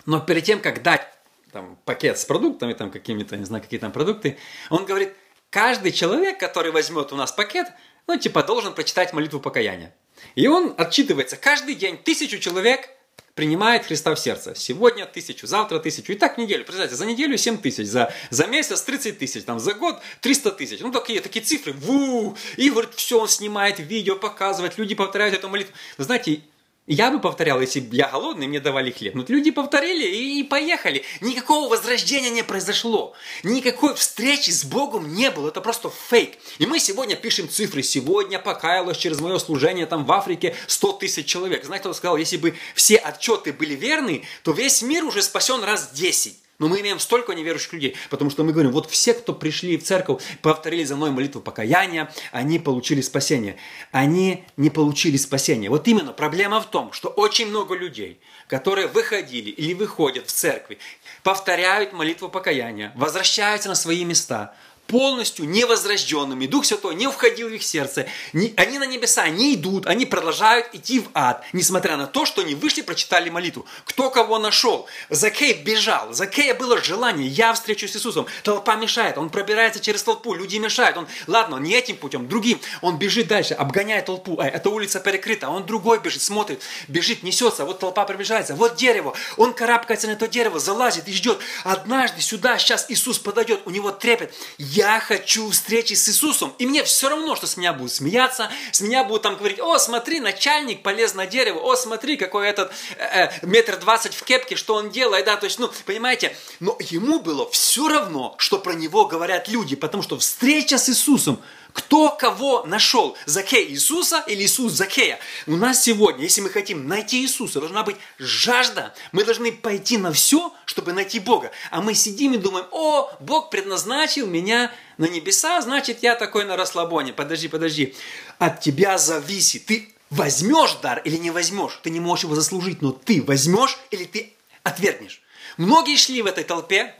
Но 0.05 0.21
перед 0.21 0.45
тем, 0.45 0.61
как 0.61 0.81
дать 0.81 1.12
там, 1.53 1.77
пакет 1.85 2.19
с 2.19 2.25
продуктами, 2.25 2.73
там 2.73 2.91
какими-то, 2.91 3.37
не 3.37 3.45
знаю, 3.45 3.63
какие 3.63 3.79
там 3.79 3.91
продукты, 3.91 4.37
он 4.69 4.85
говорит, 4.85 5.13
каждый 5.49 5.91
человек, 5.91 6.39
который 6.39 6.71
возьмет 6.71 7.13
у 7.13 7.15
нас 7.15 7.31
пакет, 7.31 7.67
ну, 8.07 8.17
типа, 8.17 8.43
должен 8.43 8.73
прочитать 8.73 9.13
молитву 9.13 9.39
покаяния. 9.39 9.95
И 10.35 10.47
он 10.47 10.73
отчитывается. 10.77 11.37
Каждый 11.37 11.75
день 11.75 11.97
тысячу 11.97 12.39
человек 12.39 12.89
принимает 13.35 13.85
Христа 13.85 14.13
в 14.13 14.19
сердце. 14.19 14.55
Сегодня 14.55 15.05
тысячу, 15.05 15.47
завтра 15.47 15.79
тысячу. 15.79 16.11
И 16.11 16.15
так 16.15 16.37
неделю. 16.37 16.65
Представьте, 16.65 16.95
за 16.95 17.05
неделю 17.05 17.37
7 17.37 17.57
тысяч, 17.59 17.87
за, 17.87 18.13
за 18.29 18.47
месяц 18.47 18.81
30 18.81 19.17
тысяч, 19.17 19.43
там, 19.43 19.59
за 19.59 19.73
год 19.73 20.01
300 20.21 20.51
тысяч. 20.51 20.79
Ну, 20.81 20.91
такие, 20.91 21.21
такие 21.21 21.43
цифры. 21.43 21.73
Ву! 21.73 22.35
И, 22.57 22.69
говорит, 22.69 22.93
все, 22.95 23.19
он 23.19 23.27
снимает 23.27 23.79
видео, 23.79 24.15
показывает, 24.15 24.77
люди 24.77 24.95
повторяют 24.95 25.35
эту 25.35 25.49
молитву. 25.49 25.73
Вы 25.97 26.03
знаете, 26.03 26.41
я 26.85 27.11
бы 27.11 27.19
повторял, 27.19 27.61
если 27.61 27.79
бы 27.79 27.95
я 27.95 28.09
голодный, 28.09 28.47
мне 28.47 28.59
давали 28.59 28.91
хлеб. 28.91 29.15
Но 29.15 29.23
люди 29.25 29.51
повторили 29.51 30.05
и 30.05 30.43
поехали. 30.43 31.03
Никакого 31.21 31.69
возрождения 31.69 32.29
не 32.29 32.43
произошло. 32.43 33.13
Никакой 33.43 33.95
встречи 33.95 34.49
с 34.49 34.65
Богом 34.65 35.13
не 35.13 35.31
было. 35.31 35.47
Это 35.47 35.61
просто 35.61 35.89
фейк. 35.89 36.37
И 36.57 36.65
мы 36.65 36.79
сегодня 36.79 37.15
пишем 37.15 37.47
цифры. 37.47 37.83
Сегодня 37.83 38.37
покаялось 38.37 38.97
через 38.97 39.21
мое 39.21 39.39
служение 39.39 39.85
там 39.85 40.05
в 40.05 40.11
Африке 40.11 40.55
100 40.67 40.91
тысяч 40.93 41.25
человек. 41.25 41.63
Знаете, 41.63 41.83
кто 41.83 41.93
сказал, 41.93 42.17
если 42.17 42.35
бы 42.35 42.53
все 42.75 42.97
отчеты 42.97 43.53
были 43.53 43.75
верны, 43.75 44.25
то 44.43 44.51
весь 44.51 44.81
мир 44.81 45.05
уже 45.05 45.21
спасен 45.21 45.63
раз 45.63 45.91
10. 45.93 46.42
Но 46.59 46.67
мы 46.67 46.81
имеем 46.81 46.99
столько 46.99 47.33
неверующих 47.33 47.73
людей, 47.73 47.95
потому 48.09 48.29
что 48.29 48.43
мы 48.43 48.53
говорим, 48.53 48.71
вот 48.71 48.89
все, 48.89 49.13
кто 49.13 49.33
пришли 49.33 49.77
в 49.77 49.83
церковь, 49.83 50.21
повторили 50.41 50.83
за 50.83 50.95
мной 50.95 51.09
молитву 51.09 51.41
покаяния, 51.41 52.13
они 52.31 52.59
получили 52.59 53.01
спасение. 53.01 53.57
Они 53.91 54.45
не 54.55 54.69
получили 54.69 55.17
спасение. 55.17 55.69
Вот 55.69 55.87
именно 55.87 56.13
проблема 56.13 56.61
в 56.61 56.69
том, 56.69 56.93
что 56.93 57.09
очень 57.09 57.47
много 57.47 57.75
людей, 57.75 58.19
которые 58.47 58.87
выходили 58.87 59.49
или 59.49 59.73
выходят 59.73 60.27
в 60.27 60.31
церкви, 60.31 60.77
повторяют 61.23 61.91
молитву 61.91 62.29
покаяния, 62.29 62.91
возвращаются 62.95 63.69
на 63.69 63.75
свои 63.75 64.05
места, 64.05 64.55
полностью 64.87 65.47
невозрожденными. 65.47 66.45
Дух 66.45 66.65
Святой 66.65 66.95
не 66.95 67.09
входил 67.09 67.49
в 67.49 67.53
их 67.53 67.63
сердце. 67.63 68.07
Они 68.33 68.77
на 68.77 68.85
небеса 68.85 69.27
не 69.29 69.55
идут, 69.55 69.87
они 69.87 70.05
продолжают 70.05 70.67
идти 70.73 70.99
в 70.99 71.09
ад, 71.13 71.43
несмотря 71.53 71.97
на 71.97 72.05
то, 72.05 72.25
что 72.25 72.41
они 72.41 72.55
вышли, 72.55 72.81
прочитали 72.81 73.29
молитву. 73.29 73.65
Кто 73.85 74.09
кого 74.09 74.39
нашел? 74.39 74.87
Закей 75.09 75.53
бежал. 75.53 76.13
Закея 76.13 76.53
было 76.53 76.81
желание, 76.81 77.27
я 77.27 77.53
встречусь 77.53 77.93
с 77.93 77.95
Иисусом. 77.95 78.27
Толпа 78.43 78.75
мешает, 78.75 79.17
он 79.17 79.29
пробирается 79.29 79.79
через 79.79 80.03
толпу, 80.03 80.33
люди 80.33 80.57
мешают. 80.57 80.97
Он, 80.97 81.07
ладно, 81.27 81.55
не 81.57 81.73
этим 81.73 81.97
путем, 81.97 82.27
другим. 82.27 82.59
Он 82.81 82.97
бежит 82.97 83.27
дальше, 83.27 83.53
обгоняет 83.53 84.05
толпу. 84.05 84.39
А, 84.39 84.47
эта 84.47 84.69
улица 84.69 84.99
перекрыта, 84.99 85.49
он 85.49 85.65
другой 85.65 85.99
бежит, 85.99 86.21
смотрит, 86.21 86.61
бежит, 86.87 87.23
несется. 87.23 87.65
Вот 87.65 87.79
толпа 87.79 88.05
приближается, 88.05 88.55
вот 88.55 88.75
дерево. 88.75 89.13
Он 89.37 89.53
карабкается 89.53 90.07
на 90.07 90.11
это 90.11 90.27
дерево, 90.27 90.59
залазит 90.59 91.07
и 91.07 91.13
ждет. 91.13 91.39
Однажды 91.63 92.21
сюда 92.21 92.57
сейчас 92.57 92.85
Иисус 92.89 93.17
подойдет, 93.19 93.61
у 93.65 93.69
него 93.69 93.91
трепет 93.91 94.33
я 94.73 94.99
хочу 94.99 95.49
встречи 95.51 95.93
с 95.93 96.09
Иисусом. 96.09 96.53
И 96.57 96.65
мне 96.65 96.83
все 96.83 97.09
равно, 97.09 97.35
что 97.35 97.45
с 97.45 97.57
меня 97.57 97.73
будут 97.73 97.93
смеяться, 97.93 98.49
с 98.71 98.81
меня 98.81 99.03
будут 99.03 99.21
там 99.21 99.37
говорить, 99.37 99.59
о, 99.59 99.77
смотри, 99.77 100.19
начальник 100.19 100.81
полез 100.81 101.13
на 101.13 101.27
дерево, 101.27 101.59
о, 101.59 101.75
смотри, 101.75 102.17
какой 102.17 102.47
этот 102.47 102.71
э, 102.97 103.25
э, 103.25 103.45
метр 103.45 103.77
двадцать 103.77 104.15
в 104.15 104.23
кепке, 104.23 104.55
что 104.55 104.75
он 104.75 104.89
делает, 104.89 105.25
да, 105.25 105.37
то 105.37 105.45
есть, 105.45 105.59
ну, 105.59 105.69
понимаете, 105.85 106.35
но 106.59 106.75
ему 106.79 107.19
было 107.19 107.49
все 107.51 107.87
равно, 107.87 108.35
что 108.39 108.57
про 108.57 108.73
него 108.73 109.05
говорят 109.05 109.47
люди, 109.47 109.75
потому 109.75 110.01
что 110.01 110.17
встреча 110.17 110.77
с 110.77 110.89
Иисусом– 110.89 111.41
кто 111.73 112.09
кого 112.09 112.63
нашел? 112.65 113.17
Закей 113.25 113.67
Иисуса 113.69 114.23
или 114.27 114.43
Иисус 114.43 114.73
Закея? 114.73 115.19
У 115.47 115.55
нас 115.55 115.83
сегодня, 115.83 116.23
если 116.23 116.41
мы 116.41 116.49
хотим 116.49 116.87
найти 116.87 117.21
Иисуса, 117.21 117.59
должна 117.59 117.83
быть 117.83 117.97
жажда. 118.19 118.93
Мы 119.11 119.23
должны 119.23 119.51
пойти 119.51 119.97
на 119.97 120.13
все, 120.13 120.53
чтобы 120.65 120.93
найти 120.93 121.19
Бога. 121.19 121.51
А 121.71 121.81
мы 121.81 121.95
сидим 121.95 122.33
и 122.33 122.37
думаем, 122.37 122.67
о, 122.71 123.11
Бог 123.19 123.49
предназначил 123.49 124.27
меня 124.27 124.71
на 124.97 125.05
небеса, 125.05 125.59
значит, 125.61 126.03
я 126.03 126.15
такой 126.15 126.45
на 126.45 126.55
расслабоне. 126.55 127.11
Подожди, 127.11 127.47
подожди. 127.47 127.95
От 128.37 128.61
тебя 128.61 128.97
зависит. 128.99 129.65
Ты 129.65 129.93
возьмешь 130.11 130.75
дар 130.81 131.01
или 131.03 131.17
не 131.17 131.31
возьмешь. 131.31 131.79
Ты 131.81 131.89
не 131.89 131.99
можешь 131.99 132.25
его 132.25 132.35
заслужить, 132.35 132.81
но 132.81 132.91
ты 132.91 133.21
возьмешь 133.23 133.79
или 133.89 134.05
ты 134.05 134.33
отвергнешь. 134.61 135.21
Многие 135.57 135.97
шли 135.97 136.21
в 136.21 136.27
этой 136.27 136.43
толпе, 136.43 136.95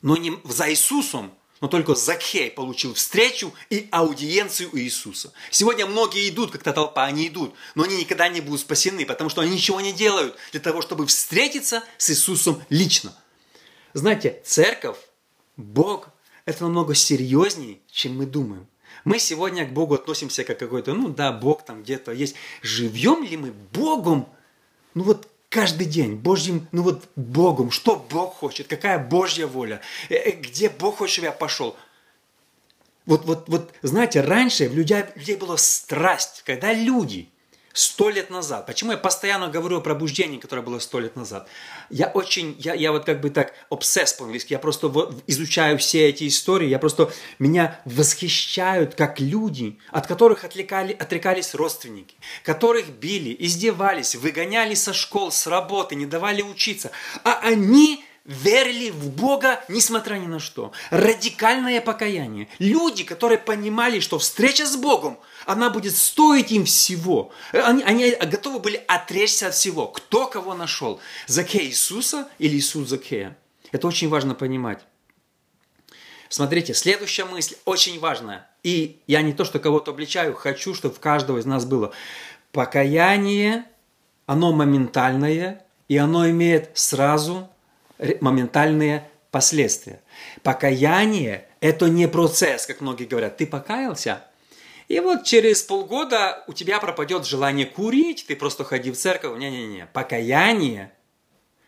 но 0.00 0.16
не 0.16 0.32
за 0.44 0.70
Иисусом, 0.70 1.32
но 1.62 1.68
только 1.68 1.94
Закхей 1.94 2.50
получил 2.50 2.92
встречу 2.92 3.54
и 3.70 3.88
аудиенцию 3.92 4.68
у 4.72 4.76
Иисуса. 4.78 5.32
Сегодня 5.52 5.86
многие 5.86 6.28
идут, 6.28 6.50
как 6.50 6.64
то 6.64 6.72
толпа, 6.72 7.04
они 7.04 7.28
идут, 7.28 7.54
но 7.76 7.84
они 7.84 7.96
никогда 7.96 8.28
не 8.28 8.40
будут 8.40 8.60
спасены, 8.60 9.06
потому 9.06 9.30
что 9.30 9.42
они 9.42 9.52
ничего 9.52 9.80
не 9.80 9.92
делают 9.92 10.36
для 10.50 10.60
того, 10.60 10.82
чтобы 10.82 11.06
встретиться 11.06 11.84
с 11.98 12.10
Иисусом 12.10 12.60
лично. 12.68 13.16
Знаете, 13.94 14.42
церковь, 14.44 14.96
Бог– 15.56 16.08
это 16.46 16.64
намного 16.64 16.96
серьезнее, 16.96 17.78
чем 17.88 18.16
мы 18.16 18.26
думаем. 18.26 18.66
Мы 19.04 19.20
сегодня 19.20 19.64
к 19.64 19.72
Богу 19.72 19.94
относимся 19.94 20.42
как 20.42 20.58
какой-то, 20.58 20.94
ну 20.94 21.10
да, 21.10 21.30
Бог 21.30 21.64
там 21.64 21.84
где-то 21.84 22.10
есть. 22.10 22.34
Живем 22.62 23.22
ли 23.22 23.36
мы 23.36 23.52
Богом? 23.52 24.28
Ну 24.94 25.04
вот 25.04 25.28
каждый 25.52 25.86
день 25.86 26.14
Божьим, 26.16 26.66
ну 26.72 26.82
вот 26.82 27.04
Богом, 27.14 27.70
что 27.70 27.96
Бог 27.96 28.36
хочет, 28.36 28.68
какая 28.68 28.98
Божья 28.98 29.46
воля, 29.46 29.82
э, 30.08 30.14
э, 30.14 30.30
где 30.30 30.70
Бог 30.70 30.96
хочет, 30.96 31.12
чтобы 31.12 31.26
я 31.26 31.32
пошел. 31.32 31.76
Вот, 33.04 33.26
вот, 33.26 33.48
вот, 33.48 33.72
знаете, 33.82 34.22
раньше 34.22 34.68
в 34.68 34.74
людей, 34.74 35.04
людей 35.14 35.36
была 35.36 35.58
страсть, 35.58 36.42
когда 36.46 36.72
люди 36.72 37.28
Сто 37.72 38.10
лет 38.10 38.28
назад. 38.30 38.66
Почему 38.66 38.92
я 38.92 38.98
постоянно 38.98 39.48
говорю 39.48 39.78
о 39.78 39.80
пробуждении, 39.80 40.38
которое 40.38 40.62
было 40.62 40.78
сто 40.78 41.00
лет 41.00 41.16
назад? 41.16 41.48
Я 41.88 42.08
очень, 42.08 42.54
я, 42.58 42.74
я 42.74 42.92
вот 42.92 43.04
как 43.04 43.20
бы 43.20 43.30
так 43.30 43.54
обсесс 43.70 44.12
по-английски, 44.12 44.52
я 44.52 44.58
просто 44.58 44.88
вот 44.88 45.22
изучаю 45.26 45.78
все 45.78 46.08
эти 46.08 46.28
истории, 46.28 46.68
я 46.68 46.78
просто, 46.78 47.10
меня 47.38 47.80
восхищают 47.84 48.94
как 48.94 49.20
люди, 49.20 49.78
от 49.90 50.06
которых 50.06 50.44
отвлекали, 50.44 50.92
отрекались 50.92 51.54
родственники, 51.54 52.14
которых 52.44 52.88
били, 52.88 53.34
издевались, 53.38 54.14
выгоняли 54.14 54.74
со 54.74 54.92
школ, 54.92 55.32
с 55.32 55.46
работы, 55.46 55.94
не 55.94 56.06
давали 56.06 56.42
учиться. 56.42 56.90
А 57.24 57.40
они 57.42 58.04
верили 58.24 58.90
в 58.90 59.10
Бога, 59.10 59.64
несмотря 59.68 60.14
ни 60.14 60.26
на 60.26 60.38
что. 60.38 60.72
Радикальное 60.90 61.80
покаяние. 61.80 62.48
Люди, 62.58 63.04
которые 63.04 63.38
понимали, 63.38 64.00
что 64.00 64.18
встреча 64.18 64.66
с 64.66 64.76
Богом, 64.76 65.18
она 65.46 65.70
будет 65.70 65.96
стоить 65.96 66.52
им 66.52 66.64
всего. 66.64 67.32
Они, 67.52 67.82
они 67.82 68.10
готовы 68.10 68.60
были 68.60 68.82
отречься 68.86 69.48
от 69.48 69.54
всего. 69.54 69.88
Кто 69.88 70.26
кого 70.26 70.54
нашел? 70.54 71.00
Закея 71.26 71.64
Иисуса 71.64 72.28
или 72.38 72.56
Иисус 72.56 72.88
Закея? 72.88 73.36
Это 73.72 73.88
очень 73.88 74.08
важно 74.08 74.34
понимать. 74.34 74.80
Смотрите, 76.28 76.72
следующая 76.72 77.24
мысль 77.24 77.56
очень 77.64 77.98
важная. 78.00 78.48
И 78.62 79.00
я 79.06 79.22
не 79.22 79.32
то, 79.32 79.44
что 79.44 79.58
кого-то 79.58 79.90
обличаю, 79.90 80.34
хочу, 80.34 80.74
чтобы 80.74 80.94
в 80.94 81.00
каждого 81.00 81.38
из 81.38 81.44
нас 81.44 81.64
было. 81.64 81.92
Покаяние, 82.52 83.64
оно 84.26 84.52
моментальное, 84.52 85.66
и 85.88 85.96
оно 85.96 86.30
имеет 86.30 86.70
сразу 86.74 87.50
моментальные 88.20 89.08
последствия. 89.30 90.00
Покаяние– 90.42 91.46
это 91.60 91.86
не 91.86 92.08
процесс, 92.08 92.66
как 92.66 92.80
многие 92.80 93.04
говорят. 93.04 93.36
Ты 93.36 93.46
покаялся, 93.46 94.24
и 94.88 95.00
вот 95.00 95.24
через 95.24 95.62
полгода 95.62 96.44
у 96.46 96.52
тебя 96.52 96.78
пропадет 96.78 97.26
желание 97.26 97.66
курить, 97.66 98.26
ты 98.26 98.36
просто 98.36 98.64
ходи 98.64 98.90
в 98.90 98.96
церковь. 98.96 99.38
Не-не-не. 99.38 99.86
Покаяние 99.86 100.92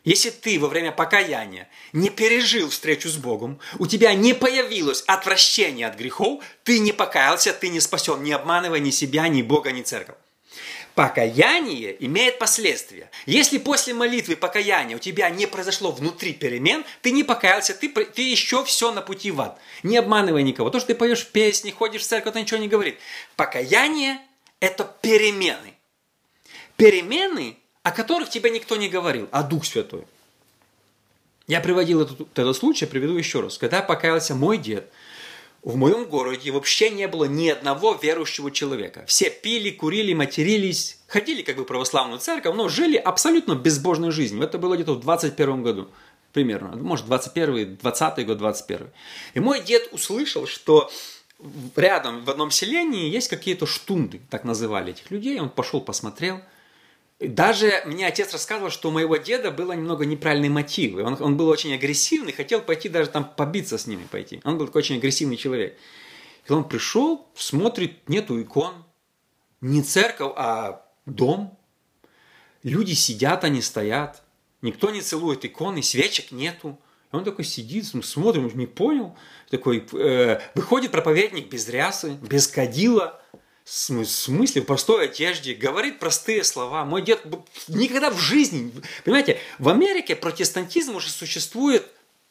если 0.05 0.29
ты 0.29 0.59
во 0.59 0.67
время 0.67 0.91
покаяния 0.91 1.67
не 1.91 2.11
пережил 2.11 2.69
встречу 2.69 3.09
с 3.09 3.17
Богом, 3.17 3.59
у 3.79 3.87
тебя 3.87 4.13
не 4.13 4.35
появилось 4.35 5.03
отвращение 5.07 5.87
от 5.87 5.97
грехов, 5.97 6.43
ты 6.63 6.77
не 6.77 6.93
покаялся, 6.93 7.51
ты 7.53 7.69
не 7.69 7.79
спасен, 7.79 8.21
не 8.21 8.31
обманывай 8.31 8.79
ни 8.79 8.91
себя, 8.91 9.27
ни 9.27 9.41
Бога, 9.41 9.71
ни 9.71 9.81
церковь. 9.81 10.15
Покаяние 10.95 11.93
имеет 12.05 12.39
последствия. 12.39 13.11
Если 13.25 13.57
после 13.57 13.93
молитвы 13.93 14.37
покаяния 14.37 14.95
у 14.95 14.99
тебя 14.99 15.29
не 15.29 15.45
произошло 15.45 15.91
внутри 15.91 16.31
перемен, 16.31 16.85
ты 17.01 17.11
не 17.11 17.25
покаялся, 17.25 17.73
ты, 17.73 17.89
ты 17.89 18.21
еще 18.21 18.63
все 18.63 18.93
на 18.93 19.01
пути 19.01 19.29
в 19.29 19.41
ад. 19.41 19.59
Не 19.83 19.97
обманывай 19.97 20.41
никого. 20.41 20.69
То, 20.69 20.79
что 20.79 20.87
ты 20.87 20.95
поешь 20.95 21.27
песни, 21.27 21.71
ходишь 21.71 22.03
в 22.03 22.07
церковь, 22.07 22.31
это 22.31 22.39
ничего 22.39 22.61
не 22.61 22.69
говорит. 22.69 22.97
Покаяние– 23.35 24.19
это 24.61 24.89
перемены. 25.01 25.73
Перемены, 26.77 27.57
о 27.83 27.91
которых 27.91 28.29
тебе 28.29 28.49
никто 28.49 28.77
не 28.77 28.87
говорил, 28.87 29.27
а 29.33 29.43
Дух 29.43 29.65
Святой. 29.65 30.05
Я 31.47 31.59
приводил 31.59 32.03
этот, 32.03 32.21
этот 32.37 32.55
случай, 32.55 32.85
приведу 32.85 33.17
еще 33.17 33.41
раз. 33.41 33.57
Когда 33.57 33.81
покаялся 33.81 34.33
мой 34.33 34.57
дед, 34.57 34.89
в 35.65 35.77
моем 35.77 36.05
городе 36.05 36.51
вообще 36.51 36.91
не 36.91 37.07
было 37.07 37.25
ни 37.25 37.49
одного 37.49 37.97
верующего 37.99 38.51
человека. 38.51 39.03
Все 39.07 39.31
пили, 39.31 39.71
курили, 39.71 40.13
матерились, 40.13 40.99
ходили 41.07 41.41
как 41.41 41.57
бы 41.57 41.63
в 41.63 41.65
православную 41.65 42.19
церковь, 42.19 42.55
но 42.55 42.69
жили 42.69 42.97
абсолютно 42.97 43.55
безбожной 43.55 44.11
жизнью. 44.11 44.43
Это 44.43 44.59
было 44.59 44.75
где-то 44.75 44.93
в 44.93 44.99
21 44.99 45.63
году 45.63 45.89
примерно. 46.33 46.75
Может, 46.75 47.07
21 47.07 47.77
20 47.77 48.25
год, 48.27 48.37
21 48.37 48.89
И 49.33 49.39
мой 49.39 49.59
дед 49.59 49.89
услышал, 49.91 50.45
что 50.45 50.91
рядом 51.75 52.23
в 52.23 52.29
одном 52.29 52.51
селении 52.51 53.09
есть 53.09 53.27
какие-то 53.27 53.65
штунды, 53.65 54.21
так 54.29 54.43
называли 54.43 54.91
этих 54.91 55.09
людей. 55.09 55.39
Он 55.39 55.49
пошел, 55.49 55.81
посмотрел– 55.81 56.41
даже 57.19 57.81
мне 57.85 58.05
отец 58.07 58.33
рассказывал, 58.33 58.69
что 58.69 58.89
у 58.89 58.91
моего 58.91 59.15
деда 59.15 59.51
было 59.51 59.71
немного 59.71 60.05
неправильные 60.05 60.49
мотивы. 60.49 61.03
Он, 61.03 61.17
он 61.19 61.37
был 61.37 61.47
очень 61.47 61.73
агрессивный, 61.73 62.33
хотел 62.33 62.61
пойти 62.61 62.89
даже 62.89 63.09
там 63.09 63.33
побиться 63.35 63.77
с 63.77 63.87
ними 63.87 64.05
пойти. 64.09 64.41
Он 64.43 64.57
был 64.57 64.65
такой 64.65 64.79
очень 64.79 64.97
агрессивный 64.97 65.37
человек. 65.37 65.77
И 66.47 66.51
он 66.51 66.67
пришел, 66.67 67.27
смотрит, 67.35 68.09
нету 68.09 68.41
икон. 68.41 68.83
Не 69.61 69.81
церковь, 69.81 70.33
а 70.35 70.85
дом. 71.05 71.57
Люди 72.63 72.93
сидят, 72.93 73.45
они 73.45 73.61
стоят. 73.61 74.21
Никто 74.61 74.91
не 74.91 75.01
целует 75.01 75.45
иконы, 75.45 75.81
свечек 75.81 76.31
нету. 76.31 76.77
И 77.13 77.15
он 77.15 77.23
такой 77.23 77.45
сидит, 77.45 77.85
смотрит, 77.85 78.55
не 78.55 78.67
понял. 78.67 79.15
Такой, 79.49 79.87
э, 79.93 80.41
выходит 80.53 80.91
проповедник 80.91 81.47
без 81.49 81.69
рясы, 81.69 82.17
без 82.21 82.47
кадила– 82.47 83.21
смысле, 83.65 84.61
в 84.61 84.65
простой 84.65 85.05
одежде, 85.05 85.53
говорит 85.53 85.99
простые 85.99 86.43
слова. 86.43 86.85
Мой 86.85 87.01
дед 87.01 87.25
никогда 87.67 88.11
в 88.11 88.17
жизни, 88.17 88.71
понимаете, 89.03 89.39
в 89.57 89.69
Америке 89.69 90.15
протестантизм 90.15 90.95
уже 90.95 91.09
существует 91.09 91.85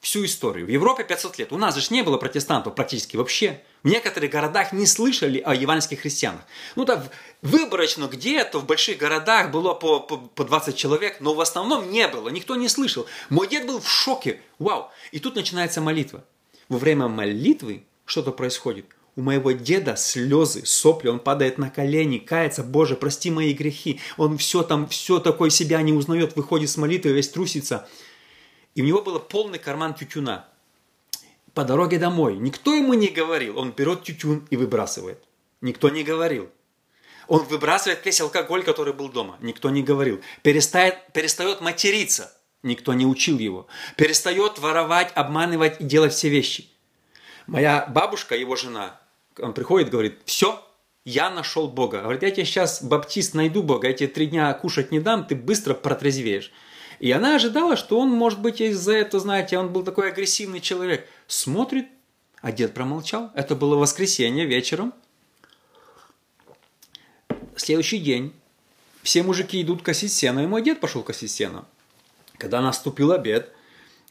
всю 0.05 0.25
историю. 0.27 0.67
В 0.67 0.69
Европе 0.69 1.03
500 1.03 1.39
лет. 1.39 1.53
У 1.53 1.57
нас 1.57 1.75
же 1.77 1.87
не 1.93 2.03
было 2.03 2.19
протестантов 2.19 2.75
практически 2.75 3.17
вообще. 3.17 3.63
В 3.83 3.89
некоторых 3.89 4.31
городах 4.31 4.73
не 4.73 4.87
слышали 4.87 5.39
о 5.41 5.55
евангельских 5.55 6.01
христианах. 6.01 6.43
Ну 6.77 6.85
да, 6.85 7.05
выборочно 7.41 8.07
где-то 8.07 8.59
в 8.59 8.67
больших 8.67 8.99
городах 8.99 9.51
было 9.51 9.73
по, 9.73 10.01
по, 10.01 10.19
по 10.19 10.45
20 10.45 10.77
человек, 10.77 11.17
но 11.21 11.35
в 11.35 11.41
основном 11.41 11.91
не 11.91 12.07
было, 12.07 12.29
никто 12.29 12.55
не 12.55 12.69
слышал. 12.69 13.07
Мой 13.31 13.49
дед 13.49 13.67
был 13.67 13.81
в 13.81 13.89
шоке. 13.89 14.41
Вау! 14.59 14.91
И 15.11 15.19
тут 15.19 15.37
начинается 15.37 15.81
молитва. 15.81 16.23
Во 16.69 16.79
время 16.79 17.09
молитвы 17.09 17.85
что-то 18.05 18.31
происходит. 18.31 18.87
У 19.17 19.23
моего 19.23 19.53
деда 19.53 19.95
слезы, 19.95 20.67
сопли, 20.67 21.09
он 21.09 21.21
падает 21.21 21.57
на 21.57 21.71
колени, 21.71 22.19
кается, 22.19 22.65
Боже, 22.65 22.97
прости 22.97 23.31
мои 23.31 23.53
грехи. 23.53 24.01
Он 24.17 24.39
все 24.39 24.63
там, 24.63 24.89
все 24.89 25.21
такое 25.21 25.51
себя 25.51 25.81
не 25.83 25.93
узнает, 25.93 26.35
выходит 26.35 26.69
с 26.69 26.77
молитвы, 26.77 27.13
весь 27.13 27.29
трусится. 27.29 27.89
И 28.75 28.83
у 28.83 28.85
него 28.85 29.03
был 29.03 29.21
полный 29.21 29.61
карман 29.61 29.95
тютюна. 29.95 30.49
По 31.53 31.63
дороге 31.63 31.99
домой 32.01 32.37
никто 32.37 32.75
ему 32.75 32.95
не 32.95 33.07
говорил, 33.07 33.57
он 33.59 33.71
берет 33.71 34.03
тютюн 34.03 34.49
и 34.51 34.57
выбрасывает. 34.57 35.23
Никто 35.61 35.89
не 35.91 36.03
говорил. 36.03 36.51
Он 37.29 37.45
выбрасывает 37.45 38.05
весь 38.05 38.21
алкоголь, 38.21 38.65
который 38.65 38.93
был 38.93 39.09
дома. 39.09 39.39
Никто 39.41 39.71
не 39.71 39.83
говорил. 39.83 40.21
Перестает, 40.43 41.13
перестает 41.13 41.61
материться. 41.61 42.37
Никто 42.63 42.93
не 42.93 43.07
учил 43.07 43.39
его. 43.39 43.67
Перестает 43.97 44.59
воровать, 44.59 45.13
обманывать 45.15 45.81
и 45.81 45.85
делать 45.85 46.13
все 46.13 46.29
вещи. 46.29 46.69
Моя 47.47 47.87
бабушка, 47.87 48.35
его 48.35 48.57
жена, 48.57 49.01
он 49.39 49.53
приходит, 49.55 49.91
говорит, 49.91 50.21
все, 50.25 50.63
я 51.05 51.31
нашел 51.31 51.69
Бога. 51.69 52.01
Говорит, 52.03 52.23
я 52.23 52.31
тебе 52.31 52.45
сейчас, 52.45 52.83
баптист, 52.83 53.35
найду 53.35 53.63
Бога, 53.63 53.89
я 53.89 53.95
тебе 53.95 54.09
три 54.09 54.27
дня 54.27 54.53
кушать 54.55 54.91
не 54.91 55.01
дам, 55.01 55.27
ты 55.27 55.35
быстро 55.35 55.75
протрезвеешь. 55.75 56.53
И 57.01 57.11
она 57.11 57.37
ожидала, 57.37 57.77
что 57.77 57.99
он, 57.99 58.11
может 58.11 58.41
быть, 58.41 58.61
из-за 58.61 58.95
этого, 58.95 59.21
знаете, 59.21 59.59
он 59.59 59.73
был 59.73 59.83
такой 59.83 60.09
агрессивный 60.09 60.61
человек. 60.61 61.09
Смотрит, 61.27 61.87
а 62.41 62.53
дед 62.53 62.75
промолчал. 62.75 63.31
Это 63.35 63.55
было 63.57 63.77
воскресенье 63.77 64.47
вечером. 64.47 64.93
Следующий 67.57 67.99
день. 67.99 68.33
Все 69.03 69.23
мужики 69.23 69.61
идут 69.61 69.83
косить 69.83 70.13
сено, 70.13 70.41
и 70.41 70.47
мой 70.47 70.63
дед 70.63 70.81
пошел 70.81 71.03
косить 71.03 71.31
сено. 71.31 71.67
Когда 72.39 72.61
наступил 72.61 73.13
обед, 73.13 73.53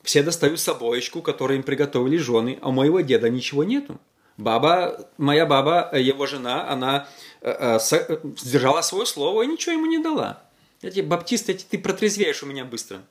все 0.03 0.21
достают 0.21 0.59
собоечку, 0.59 1.21
которую 1.21 1.57
им 1.57 1.63
приготовили 1.63 2.17
жены, 2.17 2.59
а 2.61 2.69
у 2.69 2.71
моего 2.71 2.99
деда 3.01 3.29
ничего 3.29 3.63
нету. 3.63 3.99
Баба, 4.37 5.09
моя 5.17 5.45
баба, 5.45 5.91
его 5.93 6.25
жена, 6.25 6.69
она 6.69 7.07
э, 7.41 7.77
э, 7.91 8.19
сдержала 8.37 8.81
свое 8.81 9.05
слово 9.05 9.43
и 9.43 9.47
ничего 9.47 9.73
ему 9.73 9.85
не 9.85 9.99
дала. 9.99 10.43
Эти 10.81 11.01
баптисты, 11.01 11.53
эти, 11.53 11.63
ты 11.63 11.77
протрезвеешь 11.77 12.41
у 12.41 12.47
меня 12.47 12.65
быстро. 12.65 13.01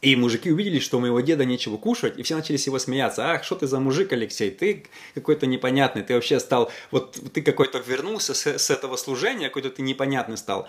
И 0.00 0.16
мужики 0.16 0.50
увидели, 0.50 0.80
что 0.80 0.98
у 0.98 1.00
моего 1.00 1.20
деда 1.20 1.44
нечего 1.44 1.76
кушать, 1.76 2.18
и 2.18 2.24
все 2.24 2.34
начали 2.34 2.56
с 2.56 2.66
его 2.66 2.80
смеяться. 2.80 3.30
Ах, 3.30 3.44
что 3.44 3.54
ты 3.54 3.68
за 3.68 3.78
мужик, 3.78 4.12
Алексей, 4.12 4.50
ты 4.50 4.86
какой-то 5.14 5.46
непонятный, 5.46 6.02
ты 6.02 6.14
вообще 6.14 6.40
стал, 6.40 6.72
вот 6.90 7.16
ты 7.32 7.40
какой-то 7.40 7.78
вернулся 7.78 8.34
с, 8.34 8.44
с 8.44 8.70
этого 8.70 8.96
служения, 8.96 9.46
какой-то 9.46 9.70
ты 9.70 9.82
непонятный 9.82 10.36
стал. 10.36 10.66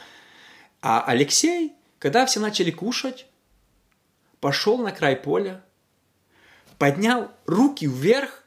А 0.83 1.03
Алексей, 1.03 1.73
когда 1.97 2.27
все 2.27 2.39
начали 2.39 2.69
кушать, 2.69 3.25
пошел 4.39 4.77
на 4.77 4.91
край 4.91 5.15
поля, 5.15 5.63
поднял 6.77 7.31
руки 7.47 7.87
вверх 7.87 8.42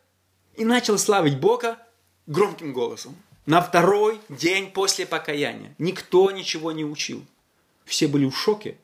и 0.57 0.65
начал 0.65 0.99
славить 0.99 1.39
Бога 1.39 1.79
громким 2.27 2.73
голосом. 2.73 3.17
На 3.47 3.61
второй 3.61 4.21
день 4.29 4.71
после 4.71 5.07
покаяния. 5.07 5.75
Никто 5.79 6.31
ничего 6.31 6.73
не 6.73 6.85
учил. 6.85 7.25
Все 7.85 8.09
были 8.09 8.29
в 8.29 8.37
шоке. 8.37 8.77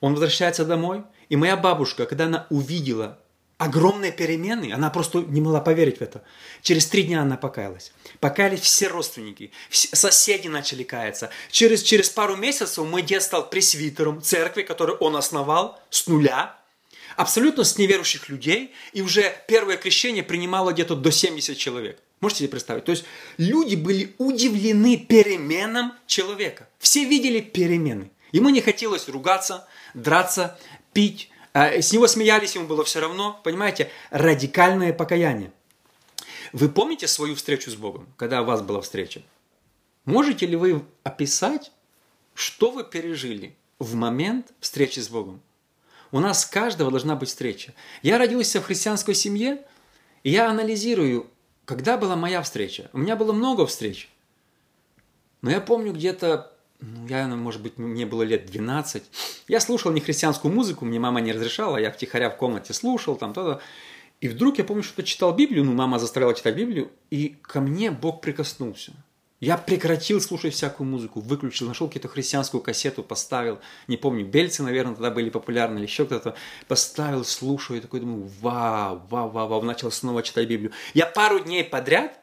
Он 0.00 0.12
возвращается 0.12 0.64
домой, 0.64 1.02
и 1.28 1.36
моя 1.36 1.56
бабушка, 1.56 2.06
когда 2.06 2.26
она 2.26 2.46
увидела 2.50 3.18
огромные 3.58 4.12
перемены, 4.12 4.72
она 4.72 4.90
просто 4.90 5.20
не 5.20 5.40
могла 5.40 5.60
поверить 5.60 5.98
в 5.98 6.02
это. 6.02 6.22
Через 6.62 6.86
три 6.86 7.04
дня 7.04 7.22
она 7.22 7.36
покаялась. 7.36 7.92
Покаялись 8.20 8.60
все 8.60 8.88
родственники, 8.88 9.50
все 9.70 9.88
соседи 9.96 10.48
начали 10.48 10.82
каяться. 10.82 11.30
Через, 11.50 11.82
через 11.82 12.10
пару 12.10 12.36
месяцев 12.36 12.84
мой 12.84 13.02
дед 13.02 13.22
стал 13.22 13.48
пресвитером 13.48 14.22
церкви, 14.22 14.62
которую 14.62 14.98
он 14.98 15.16
основал 15.16 15.80
с 15.90 16.06
нуля 16.06 16.56
абсолютно 17.16 17.64
с 17.64 17.78
неверующих 17.78 18.28
людей, 18.28 18.72
и 18.92 19.02
уже 19.02 19.34
первое 19.48 19.76
крещение 19.76 20.22
принимало 20.22 20.72
где-то 20.72 20.94
до 20.94 21.10
70 21.10 21.56
человек. 21.56 22.00
Можете 22.20 22.40
себе 22.40 22.50
представить? 22.50 22.84
То 22.84 22.92
есть 22.92 23.04
люди 23.36 23.74
были 23.74 24.14
удивлены 24.18 24.96
переменам 24.96 25.92
человека. 26.06 26.68
Все 26.78 27.04
видели 27.04 27.40
перемены. 27.40 28.10
Ему 28.32 28.48
не 28.48 28.60
хотелось 28.60 29.08
ругаться, 29.08 29.66
драться, 29.94 30.58
пить. 30.92 31.30
А 31.52 31.80
с 31.80 31.92
него 31.92 32.06
смеялись, 32.06 32.54
ему 32.54 32.66
было 32.66 32.84
все 32.84 33.00
равно. 33.00 33.40
Понимаете? 33.44 33.90
Радикальное 34.10 34.92
покаяние. 34.92 35.52
Вы 36.52 36.68
помните 36.68 37.06
свою 37.06 37.34
встречу 37.34 37.70
с 37.70 37.74
Богом, 37.74 38.06
когда 38.16 38.42
у 38.42 38.44
вас 38.44 38.62
была 38.62 38.80
встреча? 38.80 39.22
Можете 40.04 40.46
ли 40.46 40.56
вы 40.56 40.84
описать, 41.02 41.72
что 42.34 42.70
вы 42.70 42.84
пережили 42.84 43.56
в 43.78 43.94
момент 43.94 44.52
встречи 44.60 45.00
с 45.00 45.08
Богом? 45.08 45.42
У 46.12 46.20
нас 46.20 46.46
каждого 46.46 46.90
должна 46.90 47.16
быть 47.16 47.28
встреча. 47.28 47.74
Я 48.02 48.18
родился 48.18 48.60
в 48.60 48.64
христианской 48.64 49.14
семье, 49.14 49.62
и 50.22 50.30
я 50.30 50.50
анализирую, 50.50 51.30
когда 51.64 51.96
была 51.96 52.16
моя 52.16 52.42
встреча. 52.42 52.90
У 52.92 52.98
меня 52.98 53.16
было 53.16 53.32
много 53.32 53.66
встреч. 53.66 54.08
Но 55.42 55.50
я 55.50 55.60
помню 55.60 55.92
где-то, 55.92 56.52
ну, 56.80 57.06
я, 57.06 57.26
может 57.28 57.62
быть, 57.62 57.78
мне 57.78 58.06
было 58.06 58.22
лет 58.22 58.46
12. 58.46 59.02
Я 59.48 59.60
слушал 59.60 59.92
не 59.92 60.00
христианскую 60.00 60.52
музыку, 60.52 60.84
мне 60.84 60.98
мама 60.98 61.20
не 61.20 61.32
разрешала, 61.32 61.76
я 61.76 61.90
втихаря 61.90 62.30
в 62.30 62.36
комнате 62.36 62.72
слушал, 62.72 63.16
там 63.16 63.32
то-то. 63.32 63.60
И 64.20 64.28
вдруг 64.28 64.58
я 64.58 64.64
помню, 64.64 64.82
что 64.82 65.02
читал 65.02 65.34
Библию, 65.34 65.64
ну, 65.64 65.72
мама 65.72 65.98
заставляла 65.98 66.34
читать 66.34 66.56
Библию, 66.56 66.90
и 67.10 67.36
ко 67.42 67.60
мне 67.60 67.90
Бог 67.90 68.22
прикоснулся. 68.22 68.92
Я 69.38 69.58
прекратил 69.58 70.20
слушать 70.22 70.54
всякую 70.54 70.88
музыку, 70.88 71.20
выключил, 71.20 71.66
нашел 71.66 71.88
какую-то 71.88 72.08
христианскую 72.08 72.62
кассету, 72.62 73.02
поставил, 73.02 73.58
не 73.86 73.98
помню, 73.98 74.24
бельцы, 74.24 74.62
наверное, 74.62 74.94
тогда 74.94 75.10
были 75.10 75.28
популярны, 75.28 75.78
или 75.78 75.84
еще 75.84 76.06
кто-то, 76.06 76.34
поставил, 76.68 77.22
слушаю, 77.22 77.78
и 77.78 77.82
такой 77.82 78.00
думаю, 78.00 78.30
вау, 78.40 79.02
вау, 79.10 79.28
вау, 79.28 79.48
вау, 79.48 79.62
начал 79.62 79.90
снова 79.90 80.22
читать 80.22 80.48
Библию. 80.48 80.72
Я 80.94 81.04
пару 81.04 81.38
дней 81.40 81.64
подряд, 81.64 82.18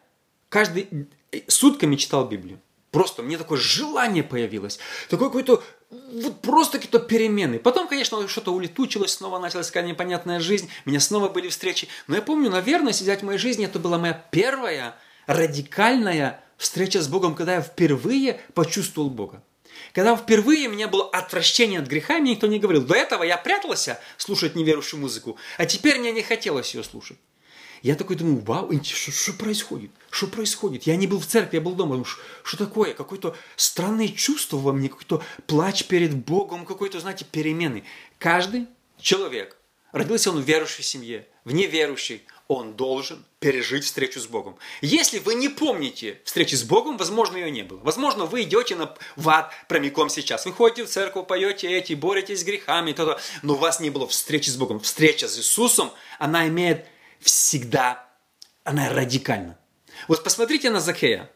каждый, 0.49 0.87
э, 1.31 1.41
сутками 1.47 1.97
читал 1.97 2.27
Библию. 2.27 2.59
Просто 2.89 3.21
мне 3.21 3.37
такое 3.37 3.59
желание 3.59 4.23
появилось, 4.23 4.79
такое 5.07 5.27
какое-то, 5.27 5.63
вот 5.91 6.41
просто 6.41 6.79
какие-то 6.79 6.99
перемены. 6.99 7.59
Потом, 7.59 7.87
конечно, 7.87 8.27
что-то 8.27 8.51
улетучилось, 8.51 9.13
снова 9.13 9.37
началась 9.37 9.67
какая-то 9.67 9.89
непонятная 9.89 10.39
жизнь, 10.39 10.67
у 10.85 10.89
меня 10.89 10.99
снова 10.99 11.29
были 11.29 11.49
встречи. 11.49 11.87
Но 12.07 12.15
я 12.15 12.23
помню, 12.23 12.49
наверное, 12.49 12.93
сидеть 12.93 13.19
в 13.19 13.25
моей 13.25 13.37
жизни, 13.37 13.65
это 13.65 13.77
была 13.77 13.99
моя 13.99 14.13
первая 14.31 14.95
радикальная 15.27 16.43
встреча 16.57 17.01
с 17.01 17.07
Богом, 17.07 17.35
когда 17.35 17.55
я 17.55 17.61
впервые 17.61 18.39
почувствовал 18.53 19.09
Бога. 19.09 19.43
Когда 19.93 20.15
впервые 20.15 20.67
у 20.67 20.71
меня 20.71 20.87
было 20.87 21.09
отвращение 21.09 21.79
от 21.79 21.87
греха, 21.87 22.19
мне 22.19 22.31
никто 22.31 22.47
не 22.47 22.59
говорил. 22.59 22.83
До 22.83 22.95
этого 22.95 23.23
я 23.23 23.37
прятался 23.37 23.99
слушать 24.17 24.55
неверующую 24.55 24.99
музыку, 24.99 25.37
а 25.57 25.65
теперь 25.65 25.99
мне 25.99 26.11
не 26.11 26.21
хотелось 26.21 26.73
ее 26.73 26.83
слушать. 26.83 27.17
Я 27.83 27.95
такой 27.95 28.15
думаю, 28.15 28.39
вау, 28.39 28.71
что, 28.81 29.11
что 29.11 29.33
происходит? 29.33 29.91
Что 30.09 30.27
происходит? 30.27 30.83
Я 30.83 30.95
не 30.95 31.05
был 31.05 31.19
в 31.19 31.25
церкви, 31.25 31.57
я 31.57 31.61
был 31.61 31.73
дома. 31.73 31.95
Думаю, 31.95 32.07
что 32.43 32.57
такое? 32.57 32.93
Какое-то 32.93 33.35
странное 33.57 34.07
чувство 34.07 34.55
во 34.55 34.71
мне, 34.71 34.87
какой-то 34.87 35.21
плач 35.47 35.83
перед 35.83 36.15
Богом, 36.15 36.65
какой-то, 36.65 37.01
знаете, 37.01 37.25
перемены. 37.29 37.83
Каждый 38.19 38.67
человек 39.01 39.57
родился 39.91 40.31
он 40.31 40.41
в 40.41 40.45
верующей 40.45 40.81
семье, 40.81 41.27
в 41.43 41.51
неверующей, 41.51 42.23
он 42.47 42.75
должен 42.75 43.23
пережить 43.39 43.85
встречу 43.85 44.19
с 44.19 44.27
Богом. 44.27 44.57
Если 44.81 45.19
вы 45.19 45.35
не 45.35 45.49
помните 45.49 46.19
встречи 46.25 46.55
с 46.55 46.63
Богом, 46.63 46.97
возможно, 46.97 47.37
ее 47.37 47.51
не 47.51 47.63
было. 47.63 47.79
Возможно, 47.79 48.25
вы 48.25 48.43
идете 48.43 48.75
на, 48.75 48.93
в 49.15 49.29
ад 49.29 49.51
прямиком 49.67 50.09
сейчас. 50.09 50.45
Вы 50.45 50.53
ходите 50.53 50.85
в 50.85 50.89
церковь, 50.89 51.27
поете 51.27 51.71
эти, 51.71 51.93
боретесь 51.93 52.41
с 52.41 52.43
грехами, 52.43 52.91
то 52.91 53.03
-то, 53.03 53.19
но 53.41 53.53
у 53.53 53.57
вас 53.57 53.79
не 53.79 53.89
было 53.89 54.07
встречи 54.07 54.49
с 54.49 54.57
Богом. 54.57 54.79
Встреча 54.79 55.27
с 55.27 55.37
Иисусом, 55.37 55.91
она 56.19 56.47
имеет 56.47 56.85
всегда, 57.19 58.07
она 58.63 58.89
радикальна. 58.89 59.57
Вот 60.07 60.23
посмотрите 60.23 60.69
на 60.69 60.79
Закея. 60.79 61.29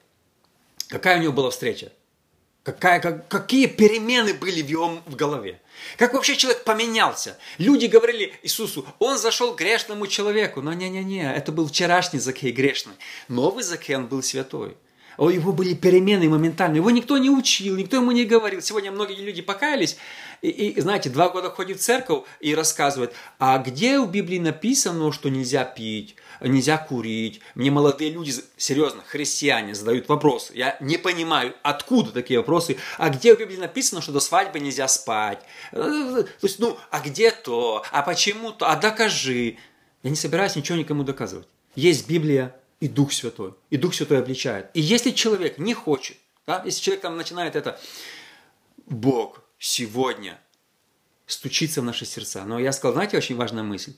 Какая 0.90 1.20
у 1.20 1.22
него 1.22 1.34
была 1.34 1.50
встреча? 1.50 1.92
Какая, 2.68 3.00
как, 3.00 3.30
какие 3.30 3.66
перемены 3.66 4.34
были 4.34 4.62
в 4.62 4.68
его 4.68 5.02
в 5.06 5.16
голове? 5.16 5.62
Как 5.96 6.14
вообще 6.14 6.36
человек 6.36 6.66
поменялся? 6.66 7.38
Люди 7.58 7.86
говорили 7.86 8.34
Иисусу, 8.44 8.86
он 9.00 9.18
зашел 9.18 9.56
к 9.56 9.60
грешному 9.60 10.06
человеку. 10.06 10.62
Но 10.62 10.74
не-не-не, 10.74 11.34
это 11.34 11.54
был 11.54 11.70
вчерашний 11.70 12.20
Закей 12.20 12.52
грешный. 12.52 12.96
Новый 13.30 13.64
Закей, 13.64 13.96
он 13.96 14.08
был 14.08 14.22
святой. 14.22 14.76
У 15.18 15.30
него 15.30 15.52
были 15.52 15.74
перемены 15.74 16.30
моментальные. 16.30 16.78
Его 16.78 16.92
никто 16.92 17.18
не 17.18 17.30
учил, 17.30 17.76
никто 17.76 17.98
ему 17.98 18.12
не 18.12 18.26
говорил. 18.26 18.62
Сегодня 18.62 18.92
многие 18.92 19.22
люди 19.22 19.42
покаялись, 19.42 19.98
и, 20.42 20.50
и 20.50 20.82
знаете, 20.82 21.10
два 21.10 21.30
года 21.30 21.50
ходит 21.50 21.80
в 21.80 21.84
церковь 21.84 22.24
и 22.40 22.54
рассказывает, 22.54 23.14
а 23.40 23.58
где 23.58 24.00
в 24.00 24.10
Библии 24.12 24.38
написано, 24.38 25.12
что 25.12 25.30
нельзя 25.30 25.66
пить, 25.66 26.16
нельзя 26.42 26.78
курить? 26.78 27.42
Мне 27.56 27.72
молодые 27.72 28.12
люди, 28.12 28.34
серьезно, 28.58 29.02
христиане, 29.08 29.74
задают 29.74 30.08
вопросы. 30.08 30.54
Я 30.56 30.78
не 30.80 30.98
понимаю, 30.98 31.56
откуда 31.64 32.12
такие 32.12 32.40
вопросы. 32.40 32.78
А 32.98 33.10
где 33.10 33.36
в 33.36 33.40
Библии 33.40 33.58
написано, 33.58 34.02
что 34.02 34.12
до 34.12 34.20
свадьбы 34.20 34.60
нельзя 34.60 34.88
спать? 34.88 35.42
То 35.72 36.28
есть, 36.44 36.60
ну, 36.60 36.78
а 36.92 37.00
где 37.00 37.32
то? 37.32 37.84
А 37.92 38.04
почему 38.04 38.52
то? 38.52 38.70
А 38.70 38.76
докажи. 38.76 39.58
Я 40.04 40.10
не 40.12 40.16
собираюсь 40.16 40.56
ничего 40.56 40.78
никому 40.78 41.04
доказывать. 41.04 41.48
Есть 41.76 42.08
Библия 42.08 42.56
и 42.80 42.88
Дух 42.88 43.12
Святой. 43.14 43.54
И 43.70 43.78
Дух 43.78 43.94
Святой 43.94 44.20
обличает. 44.20 44.70
И 44.74 44.82
если 44.82 45.12
человек 45.12 45.58
не 45.58 45.74
хочет, 45.74 46.18
да, 46.46 46.62
если 46.66 46.82
человек 46.82 47.02
там 47.02 47.18
начинает 47.18 47.56
это, 47.56 47.80
Бог 48.86 49.42
сегодня 49.60 50.40
стучится 51.26 51.82
в 51.82 51.84
наши 51.84 52.06
сердца. 52.06 52.46
Но 52.46 52.60
я 52.60 52.72
сказал, 52.72 52.94
знаете, 52.94 53.18
очень 53.18 53.36
важная 53.36 53.64
мысль. 53.64 53.94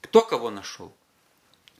Кто 0.00 0.20
кого 0.20 0.50
нашел? 0.50 0.94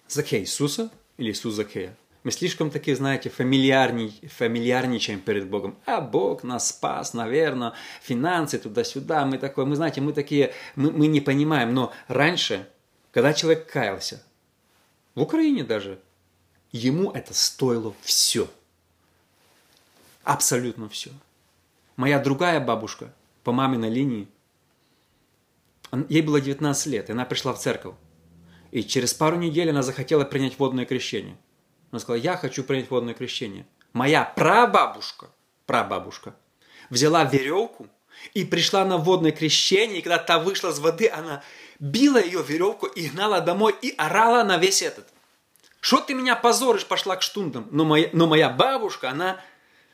Закей 0.08 0.40
Иисуса 0.40 0.90
или 1.18 1.30
Иисус 1.30 1.54
Закея? 1.54 1.96
Мы 2.22 2.30
слишком 2.30 2.70
таки, 2.70 2.94
знаете, 2.94 3.28
фамильярней, 3.28 4.18
фамильярничаем 4.38 5.20
перед 5.20 5.46
Богом. 5.46 5.76
А 5.84 6.00
Бог 6.00 6.42
нас 6.42 6.70
спас, 6.70 7.12
наверное, 7.12 7.74
финансы 8.02 8.58
туда-сюда. 8.58 9.26
Мы 9.26 9.36
такое, 9.36 9.66
мы 9.66 9.76
знаете, 9.76 10.00
мы 10.00 10.14
такие, 10.14 10.54
мы, 10.74 10.90
мы 10.90 11.06
не 11.06 11.20
понимаем. 11.20 11.74
Но 11.74 11.92
раньше, 12.08 12.66
когда 13.12 13.34
человек 13.34 13.70
каялся, 13.70 14.24
в 15.14 15.20
Украине 15.20 15.64
даже, 15.64 16.00
ему 16.74 17.12
это 17.12 17.32
стоило 17.32 17.94
все. 18.02 18.48
Абсолютно 20.24 20.88
все. 20.88 21.10
Моя 21.96 22.18
другая 22.18 22.58
бабушка 22.58 23.12
по 23.44 23.52
маминой 23.52 23.90
линии, 23.90 24.28
ей 26.08 26.22
было 26.22 26.40
19 26.40 26.86
лет, 26.86 27.08
и 27.08 27.12
она 27.12 27.24
пришла 27.24 27.52
в 27.54 27.60
церковь. 27.60 27.94
И 28.72 28.82
через 28.82 29.14
пару 29.14 29.36
недель 29.36 29.70
она 29.70 29.82
захотела 29.82 30.24
принять 30.24 30.58
водное 30.58 30.84
крещение. 30.84 31.36
Она 31.92 32.00
сказала, 32.00 32.20
я 32.20 32.36
хочу 32.36 32.64
принять 32.64 32.90
водное 32.90 33.14
крещение. 33.14 33.66
Моя 33.92 34.24
прабабушка, 34.24 35.28
прабабушка, 35.66 36.34
взяла 36.90 37.22
веревку 37.22 37.86
и 38.32 38.44
пришла 38.44 38.84
на 38.84 38.98
водное 38.98 39.30
крещение, 39.30 40.00
и 40.00 40.02
когда 40.02 40.18
та 40.18 40.40
вышла 40.40 40.72
с 40.72 40.80
воды, 40.80 41.08
она 41.08 41.44
била 41.78 42.20
ее 42.20 42.42
веревку 42.42 42.86
и 42.86 43.08
гнала 43.08 43.40
домой 43.40 43.76
и 43.80 43.94
орала 43.96 44.42
на 44.42 44.56
весь 44.56 44.82
этот. 44.82 45.13
Что 45.84 46.00
ты 46.00 46.14
меня 46.14 46.34
позоришь, 46.34 46.86
пошла 46.86 47.14
к 47.14 47.20
штундам. 47.20 47.68
Но 47.70 47.84
моя, 47.84 48.08
но 48.14 48.26
моя 48.26 48.48
бабушка, 48.48 49.10
она 49.10 49.38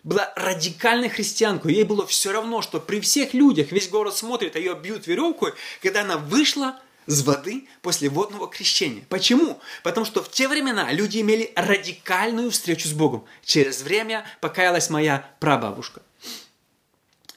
была 0.05 0.33
радикальной 0.37 1.09
христианкой. 1.09 1.75
Ей 1.75 1.83
было 1.83 2.07
все 2.07 2.31
равно, 2.31 2.63
что 2.63 2.79
при 2.79 3.01
всех 3.01 3.35
людях 3.35 3.73
весь 3.73 3.89
город 3.89 4.17
смотрит, 4.17 4.55
а 4.55 4.61
ее 4.61 4.77
бьют 4.77 5.09
веревкой, 5.09 5.53
когда 5.83 6.03
она 6.03 6.17
вышла 6.17 6.79
с 7.07 7.25
воды 7.25 7.67
после 7.83 8.09
водного 8.09 8.47
крещения. 8.47 9.03
Почему? 9.09 9.61
Потому 9.83 10.07
что 10.07 10.23
в 10.23 10.31
те 10.31 10.47
времена 10.47 10.93
люди 10.93 11.21
имели 11.21 11.53
радикальную 11.57 12.53
встречу 12.53 12.87
с 12.87 12.93
Богом. 12.93 13.25
Через 13.43 13.83
время 13.83 14.25
покаялась 14.41 14.91
моя 14.91 15.29
прабабушка. 15.41 16.03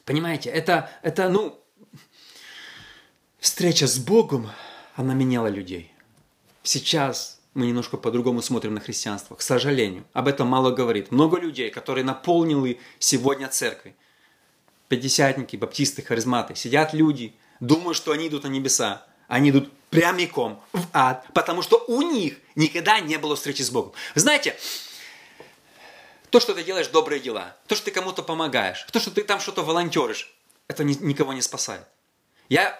Понимаете, 0.05 0.51
это, 0.51 0.91
это 1.01 1.27
ну, 1.27 1.59
встреча 3.39 3.87
с 3.87 3.97
Богом, 3.97 4.51
она 4.95 5.15
меняла 5.15 5.47
людей. 5.47 5.91
Сейчас 6.61 7.39
мы 7.53 7.67
немножко 7.67 7.97
по-другому 7.97 8.41
смотрим 8.41 8.73
на 8.73 8.79
христианство, 8.79 9.35
к 9.35 9.41
сожалению. 9.41 10.05
Об 10.13 10.27
этом 10.27 10.47
мало 10.47 10.71
говорит. 10.71 11.11
Много 11.11 11.39
людей, 11.39 11.69
которые 11.69 12.03
наполнили 12.03 12.79
сегодня 12.99 13.47
церкви. 13.47 13.95
Пятидесятники, 14.87 15.55
баптисты, 15.55 16.01
харизматы. 16.01 16.55
Сидят 16.55 16.93
люди, 16.93 17.33
думают, 17.59 17.97
что 17.97 18.11
они 18.11 18.27
идут 18.27 18.43
на 18.43 18.47
небеса 18.47 19.05
они 19.27 19.49
идут 19.49 19.71
прямиком 19.89 20.61
в 20.73 20.85
ад, 20.93 21.25
потому 21.33 21.61
что 21.61 21.83
у 21.87 22.01
них 22.01 22.37
никогда 22.55 22.99
не 22.99 23.17
было 23.17 23.35
встречи 23.35 23.61
с 23.61 23.71
Богом. 23.71 23.93
Знаете, 24.15 24.55
то, 26.29 26.39
что 26.39 26.53
ты 26.53 26.63
делаешь 26.63 26.87
добрые 26.87 27.19
дела, 27.19 27.55
то, 27.67 27.75
что 27.75 27.85
ты 27.85 27.91
кому-то 27.91 28.21
помогаешь, 28.21 28.85
то, 28.91 28.99
что 28.99 29.09
ты 29.11 29.23
там 29.23 29.39
что-то 29.39 29.63
волонтеришь, 29.63 30.33
это 30.67 30.83
никого 30.83 31.33
не 31.33 31.41
спасает. 31.41 31.85
Я, 32.53 32.77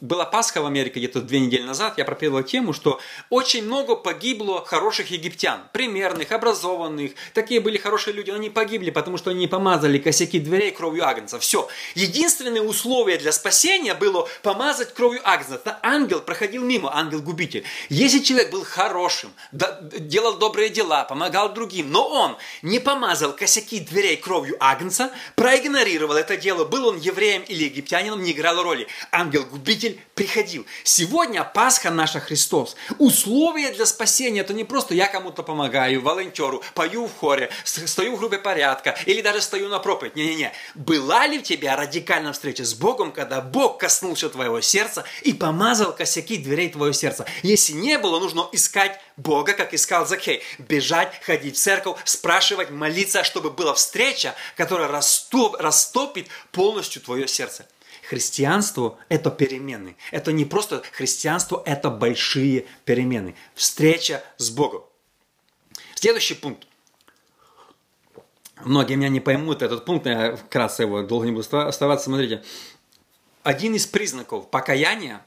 была 0.00 0.24
Пасха 0.24 0.62
в 0.62 0.66
Америке 0.66 1.00
где-то 1.00 1.20
две 1.20 1.40
недели 1.40 1.64
назад, 1.64 1.98
я 1.98 2.04
проповедовал 2.04 2.44
тему, 2.44 2.72
что 2.72 3.00
очень 3.28 3.64
много 3.64 3.96
погибло 3.96 4.64
хороших 4.64 5.10
египтян, 5.10 5.62
примерных, 5.72 6.30
образованных, 6.30 7.10
такие 7.34 7.58
были 7.58 7.76
хорошие 7.76 8.14
люди, 8.14 8.30
но 8.30 8.36
они 8.36 8.50
погибли, 8.50 8.90
потому 8.90 9.16
что 9.16 9.30
они 9.30 9.40
не 9.40 9.48
помазали 9.48 9.98
косяки 9.98 10.38
дверей 10.38 10.70
кровью 10.70 11.08
агнца. 11.08 11.40
Все. 11.40 11.66
Единственное 11.96 12.60
условие 12.60 13.18
для 13.18 13.32
спасения 13.32 13.94
было 13.94 14.28
помазать 14.44 14.94
кровью 14.94 15.22
агнца. 15.24 15.56
Это 15.56 15.80
ангел 15.82 16.20
проходил 16.20 16.62
мимо, 16.62 16.96
ангел-губитель. 16.96 17.64
Если 17.88 18.20
человек 18.20 18.52
был 18.52 18.62
хорошим, 18.62 19.32
делал 19.50 20.38
добрые 20.38 20.68
дела, 20.68 21.02
помогал 21.02 21.52
другим, 21.52 21.90
но 21.90 22.08
он 22.08 22.36
не 22.62 22.78
помазал 22.78 23.32
косяки 23.32 23.80
дверей 23.80 24.18
кровью 24.18 24.56
агнца, 24.60 25.10
проигнорировал 25.34 26.14
это 26.14 26.36
дело, 26.36 26.64
был 26.64 26.86
он 26.86 26.98
евреем 26.98 27.42
или 27.42 27.64
египтянином, 27.64 28.22
не 28.22 28.30
играло 28.30 28.62
роли 28.62 28.86
ангел-губитель 29.16 30.00
приходил. 30.14 30.66
Сегодня 30.84 31.42
Пасха 31.42 31.90
наша 31.90 32.20
Христос. 32.20 32.76
Условия 32.98 33.72
для 33.72 33.86
спасения 33.86 34.40
это 34.40 34.52
не 34.52 34.64
просто 34.64 34.94
я 34.94 35.08
кому-то 35.08 35.42
помогаю, 35.42 36.02
волонтеру, 36.02 36.62
пою 36.74 37.06
в 37.06 37.16
хоре, 37.18 37.50
стою 37.64 38.16
в 38.16 38.18
группе 38.18 38.38
порядка 38.38 38.96
или 39.06 39.22
даже 39.22 39.40
стою 39.40 39.68
на 39.68 39.78
проповедь. 39.78 40.16
Не-не-не. 40.16 40.52
Была 40.74 41.26
ли 41.26 41.38
у 41.38 41.42
тебя 41.42 41.76
радикальная 41.76 42.32
встреча 42.32 42.64
с 42.64 42.74
Богом, 42.74 43.12
когда 43.12 43.40
Бог 43.40 43.78
коснулся 43.78 44.28
твоего 44.28 44.60
сердца 44.60 45.04
и 45.22 45.32
помазал 45.32 45.94
косяки 45.94 46.36
дверей 46.36 46.68
твоего 46.68 46.92
сердца? 46.92 47.26
Если 47.42 47.72
не 47.72 47.98
было, 47.98 48.20
нужно 48.20 48.48
искать 48.52 49.00
Бога, 49.16 49.54
как 49.54 49.72
искал 49.72 50.06
Закей. 50.06 50.42
Бежать, 50.58 51.20
ходить 51.24 51.56
в 51.56 51.60
церковь, 51.60 51.98
спрашивать, 52.04 52.70
молиться, 52.70 53.24
чтобы 53.24 53.50
была 53.50 53.74
встреча, 53.74 54.34
которая 54.56 54.88
растопит 54.88 56.28
полностью 56.52 57.00
твое 57.00 57.26
сердце. 57.26 57.66
Христианство– 58.08 58.98
это 59.08 59.32
перемены. 59.32 59.96
Это 60.12 60.30
не 60.30 60.44
просто 60.44 60.82
христианство, 60.92 61.60
это 61.66 61.90
большие 61.90 62.66
перемены. 62.84 63.34
Встреча 63.54 64.22
с 64.36 64.50
Богом. 64.50 64.84
Следующий 65.96 66.34
пункт. 66.34 66.68
Многие 68.64 68.94
меня 68.94 69.08
не 69.08 69.18
поймут 69.18 69.60
этот 69.60 69.84
пункт, 69.84 70.06
я 70.06 70.36
вкратце 70.36 70.82
его 70.82 71.02
долго 71.02 71.26
не 71.26 71.32
буду 71.32 71.42
оставаться. 71.58 72.04
Смотрите, 72.04 72.44
один 73.42 73.74
из 73.74 73.86
признаков 73.86 74.50
покаяния, 74.50 75.26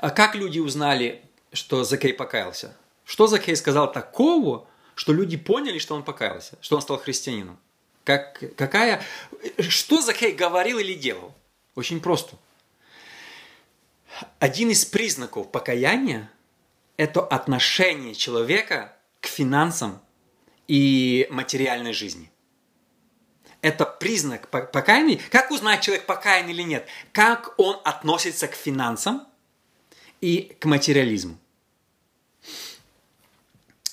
как 0.00 0.34
люди 0.34 0.58
узнали, 0.58 1.22
что 1.52 1.84
Закей 1.84 2.12
покаялся? 2.12 2.76
Что 3.04 3.28
Закей 3.28 3.54
сказал 3.54 3.90
такого, 3.92 4.66
что 4.96 5.12
люди 5.12 5.36
поняли, 5.36 5.78
что 5.78 5.94
он 5.94 6.02
покаялся, 6.02 6.58
что 6.60 6.74
он 6.74 6.82
стал 6.82 6.98
христианином? 6.98 7.58
Как, 8.04 8.42
какая, 8.56 9.02
что 9.58 10.02
Захей 10.02 10.32
говорил 10.32 10.78
или 10.78 10.94
делал? 10.94 11.34
Очень 11.74 12.00
просто. 12.00 12.36
Один 14.38 14.70
из 14.70 14.84
признаков 14.84 15.50
покаяния– 15.50 16.30
это 16.96 17.20
отношение 17.22 18.14
человека 18.14 18.94
к 19.20 19.26
финансам 19.26 20.00
и 20.68 21.26
материальной 21.30 21.94
жизни. 21.94 22.30
Это 23.62 23.86
признак 23.86 24.48
покаяния. 24.48 25.18
Как 25.30 25.50
узнать, 25.50 25.80
человек 25.80 26.04
покаян 26.04 26.48
или 26.50 26.62
нет? 26.62 26.86
Как 27.12 27.58
он 27.58 27.80
относится 27.84 28.46
к 28.46 28.54
финансам 28.54 29.26
и 30.20 30.54
к 30.60 30.66
материализму. 30.66 31.38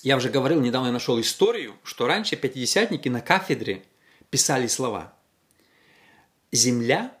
Я 0.02 0.16
уже 0.16 0.28
говорил, 0.28 0.60
недавно 0.60 0.88
я 0.88 0.92
нашел 0.92 1.18
историю, 1.20 1.74
что 1.84 2.06
раньше 2.06 2.36
пятидесятники 2.36 3.08
на 3.08 3.22
кафедре 3.22 3.82
писали 4.32 4.66
слова 4.66 5.12
«Земля 6.52 7.12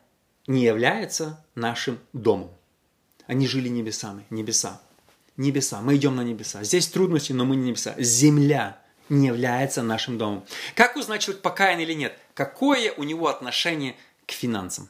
не 0.46 0.64
является 0.64 1.44
нашим 1.54 1.98
домом. 2.14 2.50
Они 3.26 3.46
жили 3.46 3.68
небесами, 3.68 4.24
небеса. 4.30 4.80
Небеса, 5.36 5.82
мы 5.82 5.96
идем 5.96 6.16
на 6.16 6.22
небеса. 6.22 6.64
Здесь 6.64 6.88
трудности, 6.88 7.32
но 7.32 7.44
мы 7.44 7.56
не 7.56 7.68
небеса. 7.68 7.94
Земля 7.98 8.80
не 9.10 9.26
является 9.26 9.82
нашим 9.82 10.16
домом. 10.16 10.44
Как 10.74 10.96
узнать, 10.96 11.20
человек 11.20 11.42
покаян 11.42 11.80
или 11.80 11.92
нет? 11.92 12.18
Какое 12.32 12.92
у 12.92 13.04
него 13.04 13.28
отношение 13.28 13.94
к 14.26 14.32
финансам? 14.32 14.88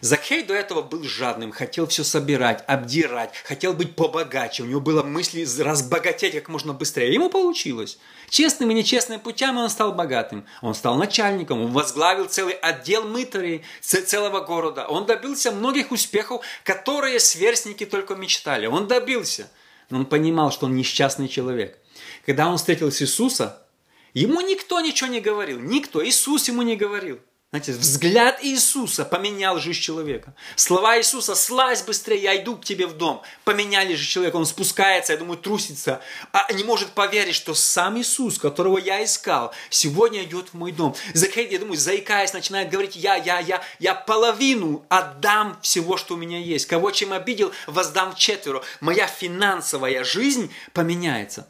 Закхей 0.00 0.42
до 0.42 0.54
этого 0.54 0.82
был 0.82 1.02
жадным, 1.04 1.52
хотел 1.52 1.86
все 1.86 2.04
собирать, 2.04 2.64
обдирать, 2.66 3.36
хотел 3.44 3.74
быть 3.74 3.96
побогаче. 3.96 4.62
У 4.62 4.66
него 4.66 4.80
было 4.80 5.02
мысли 5.02 5.46
разбогатеть 5.60 6.34
как 6.34 6.48
можно 6.48 6.72
быстрее. 6.72 7.12
Ему 7.12 7.28
получилось. 7.28 7.98
Честным 8.28 8.70
и 8.70 8.74
нечестным 8.74 9.20
путями 9.20 9.58
он 9.58 9.68
стал 9.68 9.92
богатым. 9.92 10.46
Он 10.62 10.74
стал 10.74 10.96
начальником, 10.96 11.60
он 11.62 11.72
возглавил 11.72 12.26
целый 12.26 12.54
отдел 12.54 13.04
мытарей 13.04 13.64
целого 13.80 14.40
города. 14.40 14.86
Он 14.86 15.06
добился 15.06 15.52
многих 15.52 15.90
успехов, 15.90 16.44
которые 16.64 17.20
сверстники 17.20 17.84
только 17.84 18.14
мечтали. 18.14 18.66
Он 18.66 18.86
добился. 18.86 19.50
Но 19.90 19.98
он 19.98 20.06
понимал, 20.06 20.50
что 20.50 20.66
он 20.66 20.74
несчастный 20.74 21.28
человек. 21.28 21.78
Когда 22.24 22.48
он 22.48 22.56
встретил 22.56 22.88
Иисуса, 22.90 23.66
ему 24.14 24.40
никто 24.40 24.80
ничего 24.80 25.10
не 25.10 25.20
говорил. 25.20 25.60
Никто. 25.60 26.04
Иисус 26.06 26.48
ему 26.48 26.62
не 26.62 26.76
говорил. 26.76 27.20
Знаете, 27.52 27.72
взгляд 27.72 28.44
Иисуса 28.44 29.04
поменял 29.04 29.58
жизнь 29.58 29.80
человека. 29.80 30.34
Слова 30.54 30.96
Иисуса 30.96 31.34
«слазь 31.34 31.82
быстрее, 31.82 32.22
я 32.22 32.40
иду 32.40 32.56
к 32.56 32.64
тебе 32.64 32.86
в 32.86 32.96
дом» 32.96 33.22
поменяли 33.44 33.96
жизнь 33.96 34.08
человека. 34.08 34.36
Он 34.36 34.46
спускается, 34.46 35.14
я 35.14 35.18
думаю, 35.18 35.36
трусится, 35.36 36.00
а 36.30 36.52
не 36.52 36.62
может 36.62 36.90
поверить, 36.90 37.34
что 37.34 37.54
сам 37.54 37.98
Иисус, 37.98 38.38
которого 38.38 38.78
я 38.78 39.02
искал, 39.02 39.52
сегодня 39.68 40.22
идет 40.22 40.50
в 40.50 40.54
мой 40.54 40.70
дом. 40.70 40.94
Закхей, 41.12 41.48
я 41.48 41.58
думаю, 41.58 41.76
заикаясь, 41.76 42.32
начинает 42.32 42.70
говорить 42.70 42.94
«я, 42.94 43.16
я, 43.16 43.40
я, 43.40 43.60
я 43.80 43.96
половину 43.96 44.86
отдам 44.88 45.58
всего, 45.60 45.96
что 45.96 46.14
у 46.14 46.16
меня 46.16 46.38
есть. 46.38 46.66
Кого 46.66 46.92
чем 46.92 47.12
обидел, 47.12 47.50
воздам 47.66 48.14
четверо. 48.14 48.62
Моя 48.78 49.08
финансовая 49.08 50.04
жизнь 50.04 50.52
поменяется». 50.72 51.48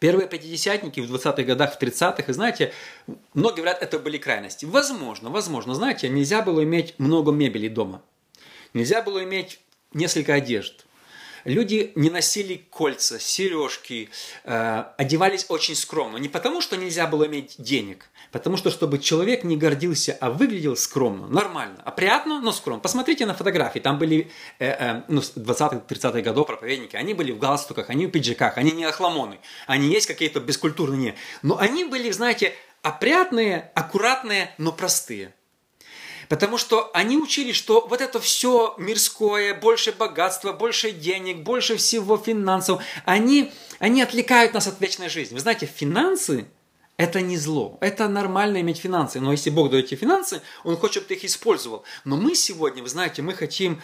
Первые 0.00 0.28
пятидесятники 0.28 1.00
в 1.00 1.12
20-х 1.12 1.42
годах, 1.42 1.74
в 1.74 1.82
30-х, 1.82 2.24
и 2.28 2.32
знаете, 2.32 2.72
многие 3.34 3.56
говорят, 3.56 3.82
это 3.82 3.98
были 3.98 4.18
крайности. 4.18 4.64
Возможно, 4.64 5.30
возможно. 5.30 5.74
Знаете, 5.74 6.08
нельзя 6.08 6.42
было 6.42 6.62
иметь 6.64 6.94
много 6.98 7.32
мебели 7.32 7.68
дома. 7.68 8.02
Нельзя 8.74 9.02
было 9.02 9.24
иметь 9.24 9.60
несколько 9.92 10.34
одежд. 10.34 10.86
Люди 11.44 11.92
не 11.94 12.10
носили 12.10 12.66
кольца, 12.70 13.18
сережки, 13.18 14.10
э, 14.44 14.84
одевались 14.96 15.46
очень 15.48 15.74
скромно. 15.74 16.16
Не 16.18 16.28
потому, 16.28 16.60
что 16.60 16.76
нельзя 16.76 17.06
было 17.06 17.26
иметь 17.26 17.54
денег, 17.58 18.08
потому 18.32 18.56
что, 18.56 18.70
чтобы 18.70 18.98
человек 18.98 19.44
не 19.44 19.56
гордился, 19.56 20.16
а 20.20 20.30
выглядел 20.30 20.76
скромно, 20.76 21.26
нормально, 21.28 21.82
опрятно, 21.84 22.40
но 22.40 22.52
скромно. 22.52 22.80
Посмотрите 22.80 23.26
на 23.26 23.34
фотографии, 23.34 23.78
там 23.78 23.98
были 23.98 24.30
э, 24.58 24.66
э, 24.66 25.02
ну, 25.08 25.20
20-30-х 25.20 26.20
годов 26.20 26.46
проповедники, 26.46 26.96
они 26.96 27.14
были 27.14 27.32
в 27.32 27.38
галстуках, 27.38 27.90
они 27.90 28.06
в 28.06 28.10
пиджаках, 28.10 28.58
они 28.58 28.72
не 28.72 28.84
охламоны, 28.84 29.38
они 29.66 29.88
есть 29.88 30.06
какие-то 30.06 30.40
бескультурные, 30.40 31.14
но 31.42 31.58
они 31.58 31.84
были, 31.84 32.10
знаете, 32.10 32.54
опрятные, 32.82 33.70
аккуратные, 33.74 34.54
но 34.58 34.72
простые. 34.72 35.34
Потому 36.28 36.58
что 36.58 36.90
они 36.92 37.16
учили, 37.16 37.52
что 37.52 37.86
вот 37.88 38.00
это 38.00 38.20
все 38.20 38.74
мирское, 38.78 39.54
больше 39.54 39.92
богатства, 39.92 40.52
больше 40.52 40.92
денег, 40.92 41.38
больше 41.38 41.76
всего 41.76 42.18
финансов, 42.18 42.82
они, 43.04 43.52
они 43.78 44.02
отвлекают 44.02 44.52
нас 44.52 44.66
от 44.66 44.80
вечной 44.80 45.08
жизни. 45.08 45.34
Вы 45.34 45.40
знаете, 45.40 45.66
финансы– 45.66 46.46
это 46.98 47.22
не 47.22 47.38
зло. 47.38 47.78
Это 47.80 48.08
нормально 48.08 48.60
иметь 48.60 48.78
финансы. 48.78 49.20
Но 49.20 49.32
если 49.32 49.48
Бог 49.48 49.70
дает 49.70 49.86
эти 49.86 49.94
финансы, 49.94 50.42
Он 50.64 50.76
хочет, 50.76 51.04
чтобы 51.04 51.06
ты 51.06 51.14
их 51.14 51.24
использовал. 51.24 51.84
Но 52.04 52.16
мы 52.16 52.34
сегодня, 52.34 52.82
вы 52.82 52.90
знаете, 52.90 53.22
мы 53.22 53.32
хотим 53.32 53.80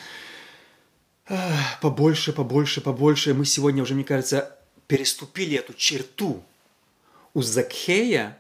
побольше, 1.80 2.34
побольше, 2.34 2.82
побольше. 2.82 3.32
Мы 3.32 3.46
сегодня 3.46 3.82
уже, 3.82 3.94
мне 3.94 4.04
кажется, 4.04 4.58
переступили 4.86 5.56
эту 5.56 5.72
черту. 5.72 6.42
У 7.32 7.40
Закхея 7.40 8.38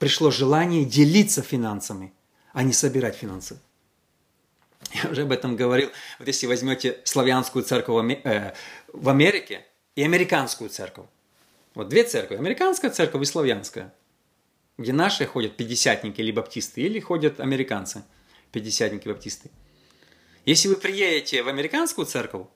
пришло 0.00 0.32
желание 0.32 0.84
делиться 0.84 1.40
финансами– 1.40 2.12
а 2.54 2.62
не 2.62 2.72
собирать 2.72 3.16
финансы. 3.16 3.58
Я 4.92 5.10
уже 5.10 5.22
об 5.22 5.32
этом 5.32 5.56
говорил. 5.56 5.90
Вот 6.18 6.28
если 6.28 6.46
возьмете 6.46 7.00
славянскую 7.04 7.64
церковь 7.64 8.18
э, 8.24 8.54
в 8.92 9.08
Америке 9.08 9.66
и 9.96 10.02
американскую 10.02 10.70
церковь. 10.70 11.06
Вот 11.74 11.88
две 11.88 12.04
церкви. 12.04 12.36
Американская 12.36 12.90
церковь 12.90 13.22
и 13.22 13.24
славянская. 13.24 13.92
Где 14.78 14.92
наши 14.92 15.26
ходят 15.26 15.56
пятидесятники 15.56 16.20
или 16.20 16.30
баптисты, 16.30 16.80
или 16.82 17.00
ходят 17.00 17.40
американцы, 17.40 18.04
пятидесятники 18.52 19.08
баптисты. 19.08 19.50
Если 20.44 20.68
вы 20.68 20.76
приедете 20.76 21.42
в 21.42 21.48
американскую 21.48 22.06
церковь, 22.06 22.46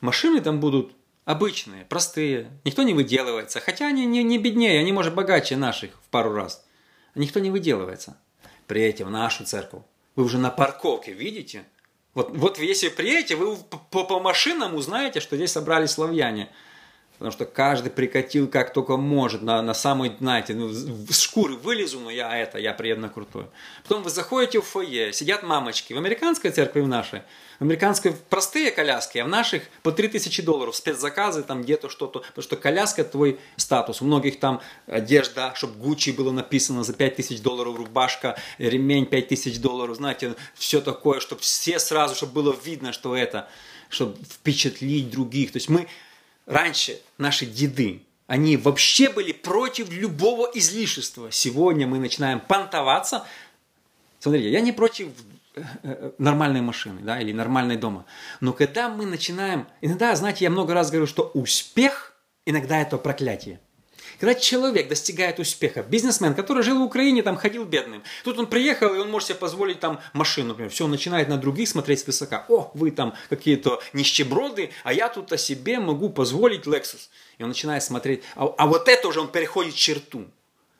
машины 0.00 0.40
там 0.42 0.60
будут 0.60 0.92
обычные, 1.24 1.86
простые. 1.86 2.50
Никто 2.64 2.82
не 2.82 2.92
выделывается. 2.92 3.60
Хотя 3.60 3.86
они 3.86 4.04
не, 4.04 4.22
не 4.22 4.38
беднее, 4.38 4.80
они, 4.80 4.92
может, 4.92 5.14
богаче 5.14 5.56
наших 5.56 5.92
в 6.02 6.08
пару 6.10 6.34
раз. 6.34 6.66
Никто 7.14 7.40
не 7.40 7.50
выделывается 7.50 8.18
приедете 8.68 9.04
в 9.04 9.10
нашу 9.10 9.44
церковь, 9.44 9.82
вы 10.14 10.22
уже 10.22 10.38
на 10.38 10.50
парковке 10.50 11.12
видите. 11.12 11.64
Вот, 12.14 12.30
вот 12.36 12.58
если 12.58 12.88
приедете, 12.88 13.34
вы 13.34 13.56
по, 13.56 14.04
по 14.04 14.20
машинам 14.20 14.74
узнаете, 14.74 15.18
что 15.20 15.36
здесь 15.36 15.52
собрались 15.52 15.90
славяне. 15.90 16.50
Потому 17.18 17.32
что 17.32 17.46
каждый 17.46 17.90
прикатил 17.90 18.46
как 18.46 18.72
только 18.72 18.96
может, 18.96 19.42
на, 19.42 19.60
на 19.60 19.74
самый, 19.74 20.12
знаете, 20.20 20.54
ну, 20.54 20.68
с 20.68 21.20
шкуры 21.20 21.56
вылезу, 21.56 21.98
но 21.98 22.10
я 22.10 22.36
это, 22.38 22.58
я 22.58 22.72
приеду 22.72 23.00
на 23.00 23.08
крутое. 23.08 23.48
Потом 23.82 24.04
вы 24.04 24.10
заходите 24.10 24.60
в 24.60 24.64
фойе, 24.64 25.12
сидят 25.12 25.42
мамочки. 25.42 25.92
В 25.92 25.98
американской 25.98 26.52
церкви, 26.52 26.80
в 26.80 26.86
нашей, 26.86 27.22
в 27.58 27.62
американской 27.62 28.12
простые 28.30 28.70
коляски, 28.70 29.18
а 29.18 29.24
в 29.24 29.28
наших 29.28 29.64
по 29.82 29.90
3000 29.90 30.42
долларов 30.42 30.76
спецзаказы, 30.76 31.42
там 31.42 31.62
где-то 31.62 31.88
что-то. 31.88 32.20
Потому 32.20 32.42
что 32.44 32.56
коляска 32.56 33.02
твой 33.02 33.40
статус. 33.56 34.00
У 34.00 34.04
многих 34.04 34.38
там 34.38 34.60
одежда, 34.86 35.52
чтобы 35.56 35.74
Гуччи 35.80 36.10
было 36.10 36.30
написано 36.30 36.84
за 36.84 36.92
5000 36.92 37.40
долларов, 37.40 37.76
рубашка, 37.76 38.38
ремень 38.58 39.06
5000 39.06 39.58
долларов, 39.58 39.96
знаете, 39.96 40.36
все 40.54 40.80
такое, 40.80 41.18
чтобы 41.18 41.40
все 41.40 41.80
сразу, 41.80 42.14
чтобы 42.14 42.32
было 42.32 42.56
видно, 42.64 42.92
что 42.92 43.16
это, 43.16 43.48
чтобы 43.88 44.16
впечатлить 44.22 45.10
других. 45.10 45.50
То 45.50 45.56
есть 45.56 45.68
мы 45.68 45.88
раньше 46.48 47.00
наши 47.18 47.46
деды, 47.46 48.02
они 48.26 48.56
вообще 48.56 49.10
были 49.10 49.32
против 49.32 49.90
любого 49.90 50.50
излишества. 50.54 51.30
Сегодня 51.30 51.86
мы 51.86 51.98
начинаем 51.98 52.40
понтоваться. 52.40 53.24
Смотрите, 54.18 54.50
я 54.50 54.60
не 54.60 54.72
против 54.72 55.08
э, 55.54 55.62
э, 55.82 56.10
нормальной 56.18 56.60
машины 56.60 57.00
да, 57.02 57.20
или 57.20 57.32
нормальной 57.32 57.76
дома. 57.76 58.04
Но 58.40 58.52
когда 58.52 58.88
мы 58.88 59.06
начинаем... 59.06 59.66
Иногда, 59.80 60.14
знаете, 60.16 60.44
я 60.44 60.50
много 60.50 60.74
раз 60.74 60.90
говорю, 60.90 61.06
что 61.06 61.30
успех 61.34 62.14
иногда 62.44 62.80
это 62.80 62.98
проклятие. 62.98 63.60
Когда 64.18 64.34
человек 64.34 64.88
достигает 64.88 65.38
успеха, 65.38 65.82
бизнесмен, 65.82 66.34
который 66.34 66.62
жил 66.62 66.78
в 66.78 66.82
Украине, 66.82 67.22
там 67.22 67.36
ходил 67.36 67.64
бедным, 67.64 68.02
тут 68.24 68.38
он 68.38 68.46
приехал, 68.46 68.92
и 68.94 68.98
он 68.98 69.10
может 69.10 69.28
себе 69.28 69.38
позволить 69.38 69.78
там 69.78 70.00
машину, 70.12 70.48
например, 70.48 70.70
все, 70.70 70.84
он 70.84 70.90
начинает 70.90 71.28
на 71.28 71.36
других 71.36 71.68
смотреть 71.68 72.00
свысока. 72.00 72.44
О, 72.48 72.70
вы 72.74 72.90
там 72.90 73.14
какие-то 73.28 73.80
нищеброды, 73.92 74.70
а 74.82 74.92
я 74.92 75.08
тут 75.08 75.32
о 75.32 75.38
себе 75.38 75.78
могу 75.78 76.10
позволить 76.10 76.64
Lexus. 76.64 77.08
И 77.38 77.42
он 77.44 77.50
начинает 77.50 77.82
смотреть, 77.84 78.22
а, 78.34 78.52
а 78.58 78.66
вот 78.66 78.88
это 78.88 79.06
уже 79.06 79.20
он 79.20 79.28
переходит 79.28 79.74
черту. 79.74 80.26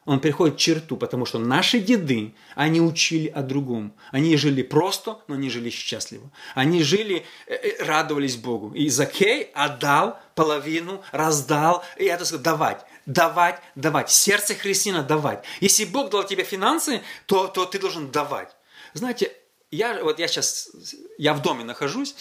Он 0.05 0.21
переходит 0.21 0.57
черту, 0.57 0.97
потому 0.97 1.27
что 1.27 1.39
наши 1.39 1.81
деды, 1.81 2.33
они 2.55 2.81
учили 2.81 3.29
о 3.29 3.43
другом. 3.43 3.93
Они 4.11 4.37
жили 4.39 4.63
просто, 4.63 5.19
но 5.29 5.37
не 5.37 5.51
жили 5.51 5.69
счастливо. 5.69 6.31
Они 6.55 6.83
жили, 6.83 7.27
э, 7.47 7.55
э, 7.55 7.85
радовались 7.85 8.37
Богу. 8.37 8.73
И 8.73 8.89
Закей 8.89 9.51
отдал 9.53 10.19
половину, 10.35 11.03
раздал, 11.13 11.85
и 11.99 12.07
это 12.07 12.25
сказал, 12.25 12.43
давать 12.43 12.88
давать, 13.09 13.61
давать. 13.75 14.11
Сердце 14.11 14.55
христиана 14.55 15.03
давать. 15.03 15.43
Если 15.61 15.85
Бог 15.85 16.11
дал 16.11 16.25
тебе 16.25 16.45
финансы, 16.45 17.03
то, 17.27 17.49
то 17.49 17.65
ты 17.65 17.81
должен 17.81 18.13
давать. 18.13 18.55
Знаете, 18.93 19.33
я, 19.71 20.05
вот 20.05 20.19
я 20.19 20.29
сейчас, 20.29 20.71
я 21.17 21.35
в 21.35 21.43
доме 21.43 21.65
нахожусь, 21.65 22.15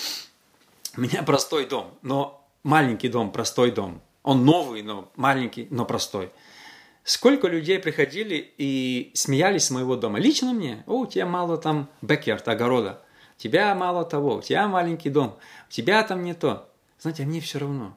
у 0.95 1.02
меня 1.02 1.21
простой 1.23 1.65
дом, 1.65 1.93
но 2.02 2.47
маленький 2.63 3.10
дом, 3.10 3.32
простой 3.32 3.71
дом. 3.71 4.02
Он 4.23 4.45
новый, 4.45 4.82
но 4.82 5.12
маленький, 5.15 5.67
но 5.69 5.86
простой. 5.86 6.32
Сколько 7.04 7.47
людей 7.47 7.80
приходили 7.80 8.54
и 8.58 9.12
смеялись 9.13 9.65
с 9.65 9.71
моего 9.71 9.95
дома. 9.95 10.19
Лично 10.19 10.54
мне. 10.54 10.84
О, 10.88 11.00
у 11.00 11.06
тебя 11.06 11.26
мало 11.26 11.58
там 11.58 11.89
бэкерт, 12.02 12.47
огорода. 12.47 13.02
У 13.38 13.41
тебя 13.41 13.73
мало 13.76 14.04
того, 14.04 14.36
у 14.36 14.41
тебя 14.41 14.67
маленький 14.67 15.10
дом. 15.10 15.38
У 15.69 15.71
тебя 15.71 16.04
там 16.04 16.23
не 16.23 16.34
то. 16.34 16.69
Знаете, 17.00 17.23
а 17.23 17.26
мне 17.26 17.39
все 17.39 17.60
равно. 17.60 17.95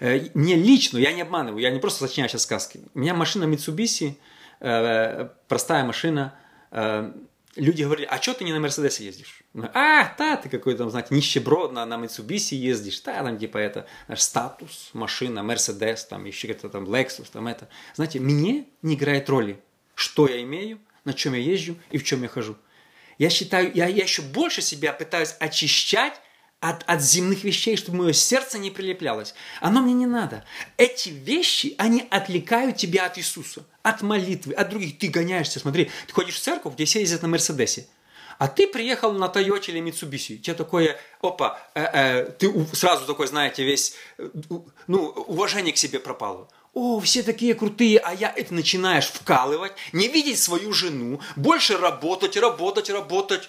Э, 0.00 0.28
мне 0.34 0.56
лично, 0.56 0.98
я 0.98 1.12
не 1.12 1.22
обманываю, 1.22 1.60
я 1.60 1.70
не 1.70 1.78
просто 1.78 2.06
сочиняю 2.06 2.28
сейчас 2.28 2.42
сказки. 2.42 2.80
У 2.94 2.98
меня 2.98 3.14
машина 3.14 3.44
Mitsubishi, 3.44 4.14
э, 4.60 5.28
простая 5.48 5.84
машина. 5.84 6.34
Э, 6.70 7.12
люди 7.56 7.82
говорили, 7.82 8.06
а 8.10 8.20
что 8.20 8.34
ты 8.34 8.44
не 8.44 8.52
на 8.52 8.60
Мерседесе 8.60 9.04
ездишь? 9.04 9.42
А, 9.74 10.14
да, 10.16 10.36
ты 10.36 10.48
какой-то, 10.48 10.78
там, 10.78 10.90
знаете, 10.90 11.14
нищеброд 11.14 11.72
на, 11.72 11.84
на 11.86 11.94
Mitsubishi 11.94 12.54
ездишь. 12.54 13.00
Да, 13.02 13.22
там 13.22 13.38
типа 13.38 13.58
это, 13.58 13.86
наш 14.06 14.20
статус, 14.20 14.90
машина, 14.92 15.42
Мерседес, 15.42 16.04
там 16.04 16.24
еще 16.24 16.48
какой-то 16.48 16.68
там 16.70 16.84
Lexus, 16.84 17.26
там 17.32 17.46
это. 17.46 17.68
Знаете, 17.94 18.20
мне 18.20 18.66
не 18.82 18.94
играет 18.94 19.28
роли, 19.28 19.60
что 19.94 20.28
я 20.28 20.42
имею, 20.42 20.78
на 21.04 21.12
чем 21.12 21.34
я 21.34 21.40
езжу 21.40 21.76
и 21.90 21.98
в 21.98 22.04
чем 22.04 22.22
я 22.22 22.28
хожу. 22.28 22.56
Я 23.18 23.30
считаю, 23.30 23.72
я, 23.74 23.86
я 23.86 24.04
еще 24.04 24.22
больше 24.22 24.62
себя 24.62 24.92
пытаюсь 24.92 25.34
очищать 25.40 26.20
от, 26.60 26.82
от 26.86 27.02
земных 27.02 27.44
вещей, 27.44 27.76
чтобы 27.76 27.98
мое 27.98 28.12
сердце 28.12 28.58
не 28.58 28.70
прилеплялось. 28.70 29.34
Оно 29.60 29.80
мне 29.80 29.94
не 29.94 30.06
надо. 30.06 30.44
Эти 30.76 31.10
вещи, 31.10 31.74
они 31.78 32.06
отвлекают 32.10 32.76
тебя 32.76 33.06
от 33.06 33.18
Иисуса, 33.18 33.64
от 33.82 34.02
молитвы, 34.02 34.54
от 34.54 34.68
других. 34.70 34.98
Ты 34.98 35.08
гоняешься, 35.08 35.60
смотри, 35.60 35.90
ты 36.06 36.12
ходишь 36.12 36.34
в 36.34 36.40
церковь, 36.42 36.74
где 36.74 36.84
все 36.84 37.00
ездят 37.00 37.22
на 37.22 37.28
Мерседесе. 37.28 37.86
А 38.38 38.46
ты 38.46 38.68
приехал 38.68 39.12
на 39.12 39.28
Тойоте 39.28 39.72
или 39.72 39.80
Митсубиси. 39.80 40.38
Тебе 40.38 40.54
такое, 40.54 40.96
опа, 41.20 41.60
э, 41.74 41.82
э, 41.82 42.24
ты 42.38 42.52
сразу 42.72 43.04
такой, 43.04 43.26
знаете, 43.26 43.64
весь, 43.64 43.94
э, 44.16 44.28
ну, 44.86 45.06
уважение 45.26 45.72
к 45.72 45.76
себе 45.76 45.98
пропало. 45.98 46.48
О, 46.72 47.00
все 47.00 47.24
такие 47.24 47.54
крутые, 47.54 47.98
а 47.98 48.14
я 48.14 48.32
это 48.34 48.54
начинаешь 48.54 49.08
вкалывать, 49.08 49.72
не 49.92 50.06
видеть 50.06 50.38
свою 50.38 50.72
жену, 50.72 51.20
больше 51.34 51.76
работать, 51.76 52.36
работать, 52.36 52.90
работать. 52.90 53.48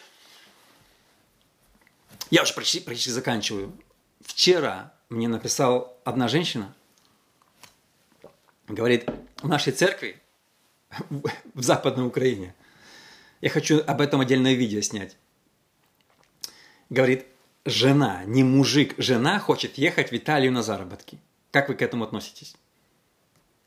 Я 2.29 2.43
уже 2.43 2.53
почти, 2.53 2.79
почти 2.79 3.09
заканчиваю. 3.09 3.77
Вчера 4.21 4.93
мне 5.09 5.27
написала 5.27 5.95
одна 6.03 6.27
женщина, 6.27 6.75
говорит, 8.67 9.09
в 9.41 9.47
нашей 9.47 9.73
церкви 9.73 10.21
в 11.09 11.61
Западной 11.61 12.05
Украине 12.05 12.53
я 13.41 13.49
хочу 13.49 13.81
об 13.85 14.01
этом 14.01 14.21
отдельное 14.21 14.53
видео 14.53 14.81
снять. 14.81 15.17
Говорит, 16.89 17.25
жена, 17.65 18.23
не 18.25 18.43
мужик, 18.43 18.95
жена 18.97 19.39
хочет 19.39 19.77
ехать 19.77 20.11
в 20.11 20.15
Италию 20.15 20.51
на 20.51 20.61
заработки. 20.61 21.19
Как 21.51 21.69
вы 21.69 21.75
к 21.75 21.81
этому 21.81 22.03
относитесь? 22.03 22.55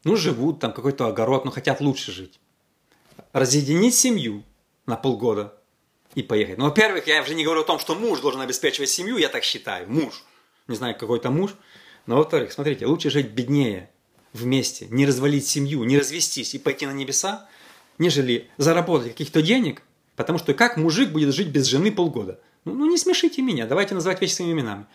Ну, 0.05 0.17
живут 0.17 0.61
там 0.61 0.73
какой-то 0.73 1.07
огород, 1.07 1.45
но 1.45 1.51
хотят 1.51 1.81
лучше 1.81 2.13
жить. 2.13 2.39
Разъединить 3.33 3.95
семью 3.95 4.45
на 4.87 4.97
полгода 4.97 5.57
и 6.15 6.23
поехать. 6.23 6.59
Ну, 6.59 6.65
во-первых, 6.65 7.07
я 7.07 7.23
уже 7.23 7.35
не 7.35 7.45
говорю 7.45 7.63
о 7.63 7.65
том, 7.65 7.79
что 7.79 7.95
муж 7.95 8.21
должен 8.21 8.41
обеспечивать 8.41 8.91
семью, 8.91 9.17
я 9.17 9.29
так 9.29 9.45
считаю, 9.45 9.89
муж. 9.91 10.25
Не 10.69 10.77
знаю, 10.77 10.97
какой 10.97 11.21
то 11.21 11.31
муж. 11.31 11.53
Но, 12.07 12.17
во-вторых, 12.17 12.53
смотрите, 12.53 12.87
лучше 12.87 13.11
жить 13.11 13.31
беднее, 13.31 13.91
вместе, 14.33 14.87
не 14.91 15.07
развалить 15.07 15.47
семью, 15.47 15.85
не 15.85 15.99
развестись 15.99 16.55
и 16.55 16.59
пойти 16.59 16.87
на 16.87 16.93
небеса, 16.93 17.49
нежели 17.99 18.49
заработать 18.57 19.13
каких-то 19.13 19.43
денег, 19.43 19.83
потому 20.17 20.39
что 20.39 20.55
как 20.55 20.77
мужик 20.77 21.11
будет 21.11 21.35
жить 21.35 21.49
без 21.49 21.67
жены 21.67 21.93
полгода? 21.93 22.41
Ну, 22.65 22.75
ну 22.75 22.91
не 22.91 22.99
смешите 22.99 23.43
меня, 23.43 23.67
давайте 23.67 23.95
называть 23.95 24.21
вещи 24.21 24.33
своими 24.33 24.53
именами. 24.53 24.87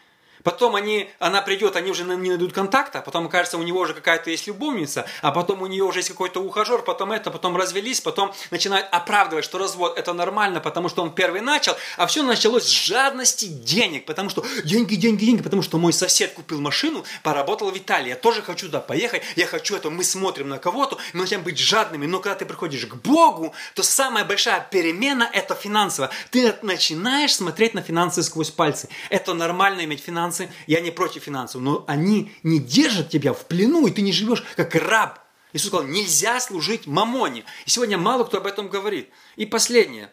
Потом 0.44 0.76
они, 0.76 1.10
она 1.20 1.42
придет, 1.42 1.76
они 1.76 1.92
уже 1.92 2.04
не 2.04 2.30
найдут 2.30 2.54
контакта, 2.54 3.02
потом 3.02 3.28
окажется, 3.28 3.58
у 3.58 3.64
него 3.64 3.80
уже 3.80 3.94
какая-то 3.94 4.30
есть 4.30 4.48
любовница, 4.48 5.06
а 5.22 5.32
потом 5.32 5.62
у 5.62 5.68
нее 5.68 5.84
уже 5.84 6.00
есть 6.00 6.10
какой-то 6.10 6.42
ухажер, 6.42 6.82
потом 6.82 7.12
это, 7.12 7.32
потом 7.32 7.58
развелись, 7.58 8.02
потом 8.02 8.34
начинают 8.52 8.88
оправдывать, 8.92 9.46
что 9.46 9.58
развод 9.58 9.98
это 9.98 10.14
нормально, 10.14 10.60
потому 10.60 10.90
что 10.90 11.02
он 11.02 11.14
первый 11.14 11.42
начал, 11.42 11.76
а 11.98 12.08
все 12.08 12.24
началось 12.24 12.64
с 12.64 12.70
жадности 12.70 13.46
денег, 13.46 14.06
потому 14.06 14.30
что 14.30 14.46
деньги, 14.64 14.96
деньги, 14.96 15.26
деньги, 15.26 15.42
потому 15.42 15.62
что 15.62 15.78
мой 15.78 15.94
сосед 15.94 16.34
купил 16.34 16.62
машину, 16.62 17.04
поработал 17.24 17.72
в 17.72 17.78
Италии, 17.78 18.10
я 18.10 18.16
тоже 18.16 18.42
хочу 18.42 18.68
туда 18.68 18.80
поехать, 18.80 19.24
я 19.36 19.48
хочу 19.48 19.76
это, 19.76 19.90
мы 19.90 20.04
смотрим 20.04 20.50
на 20.50 20.60
кого-то, 20.60 20.98
мы 21.14 21.22
начинаем 21.22 21.44
быть 21.44 21.58
жадными, 21.58 22.06
но 22.06 22.20
когда 22.20 22.36
ты 22.36 22.46
приходишь 22.46 22.86
к 22.86 22.96
Богу, 22.96 23.54
то 23.74 23.84
самая 23.84 24.24
большая 24.24 24.66
перемена 24.72 25.30
это 25.34 25.56
финансово. 25.56 26.10
Ты 26.32 26.54
начинаешь 26.62 27.36
смотреть 27.36 27.74
на 27.74 27.82
финансы 27.82 28.24
сквозь 28.24 28.52
пальцы. 28.52 28.90
Это 29.10 29.34
нормально 29.34 29.84
иметь 29.86 30.04
финансы 30.04 30.27
финансы, 30.32 30.50
я 30.68 30.82
не 30.82 30.92
против 30.92 31.24
финансов, 31.24 31.62
но 31.62 31.84
они 31.88 32.32
не 32.44 32.60
держат 32.60 33.10
тебя 33.10 33.34
в 33.34 33.46
плену, 33.46 33.88
и 33.88 33.92
ты 33.92 34.02
не 34.02 34.12
живешь 34.12 34.44
как 34.56 34.76
раб. 34.76 35.20
Иисус 35.54 35.70
сказал, 35.70 35.88
нельзя 35.88 36.40
служить 36.40 36.88
мамоне. 36.88 37.46
И 37.66 37.70
сегодня 37.70 37.98
мало 37.98 38.26
кто 38.26 38.38
об 38.38 38.48
этом 38.48 38.68
говорит. 38.68 39.10
И 39.38 39.46
последнее, 39.46 40.12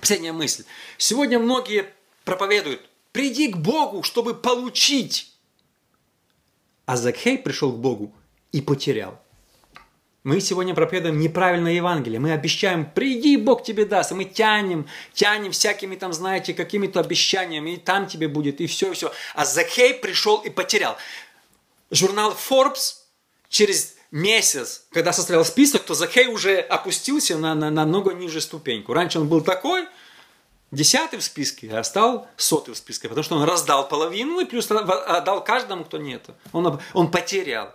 последняя 0.00 0.32
мысль. 0.32 0.64
Сегодня 0.98 1.38
многие 1.38 1.92
проповедуют, 2.24 2.88
приди 3.12 3.48
к 3.48 3.56
Богу, 3.56 4.02
чтобы 4.02 4.34
получить. 4.34 5.32
А 6.86 6.96
Закхей 6.96 7.38
пришел 7.38 7.72
к 7.72 7.78
Богу 7.78 8.14
и 8.52 8.60
потерял. 8.60 9.20
Мы 10.24 10.40
сегодня 10.40 10.74
проповедуем 10.74 11.20
неправильное 11.20 11.72
Евангелие. 11.72 12.18
Мы 12.18 12.32
обещаем, 12.32 12.90
приди, 12.90 13.36
Бог 13.36 13.62
тебе 13.62 13.84
даст. 13.84 14.10
И 14.10 14.14
мы 14.14 14.24
тянем, 14.24 14.86
тянем 15.12 15.52
всякими 15.52 15.96
там, 15.96 16.14
знаете, 16.14 16.54
какими-то 16.54 17.00
обещаниями. 17.00 17.72
И 17.72 17.76
там 17.76 18.06
тебе 18.06 18.26
будет, 18.26 18.62
и 18.62 18.66
все, 18.66 18.90
и 18.90 18.94
все. 18.94 19.12
А 19.34 19.44
Закхей 19.44 19.92
пришел 19.92 20.38
и 20.38 20.48
потерял. 20.48 20.96
Журнал 21.90 22.34
Forbes 22.34 22.94
через 23.50 23.96
месяц, 24.10 24.86
когда 24.92 25.12
составлял 25.12 25.44
список, 25.44 25.82
то 25.82 25.92
Закхей 25.92 26.28
уже 26.28 26.58
опустился 26.58 27.36
на, 27.36 27.54
на, 27.54 27.70
на 27.70 27.84
много 27.84 28.14
ниже 28.14 28.40
ступеньку. 28.40 28.94
Раньше 28.94 29.20
он 29.20 29.28
был 29.28 29.42
такой, 29.42 29.86
десятый 30.70 31.18
в 31.18 31.22
списке, 31.22 31.70
а 31.70 31.84
стал 31.84 32.28
сотый 32.38 32.72
в 32.72 32.78
списке, 32.78 33.08
потому 33.08 33.24
что 33.24 33.36
он 33.36 33.42
раздал 33.42 33.86
половину 33.88 34.40
и 34.40 34.46
плюс 34.46 34.70
отдал 34.70 35.44
каждому, 35.44 35.84
кто 35.84 35.98
нет. 35.98 36.24
Он, 36.52 36.80
он 36.94 37.10
потерял. 37.10 37.74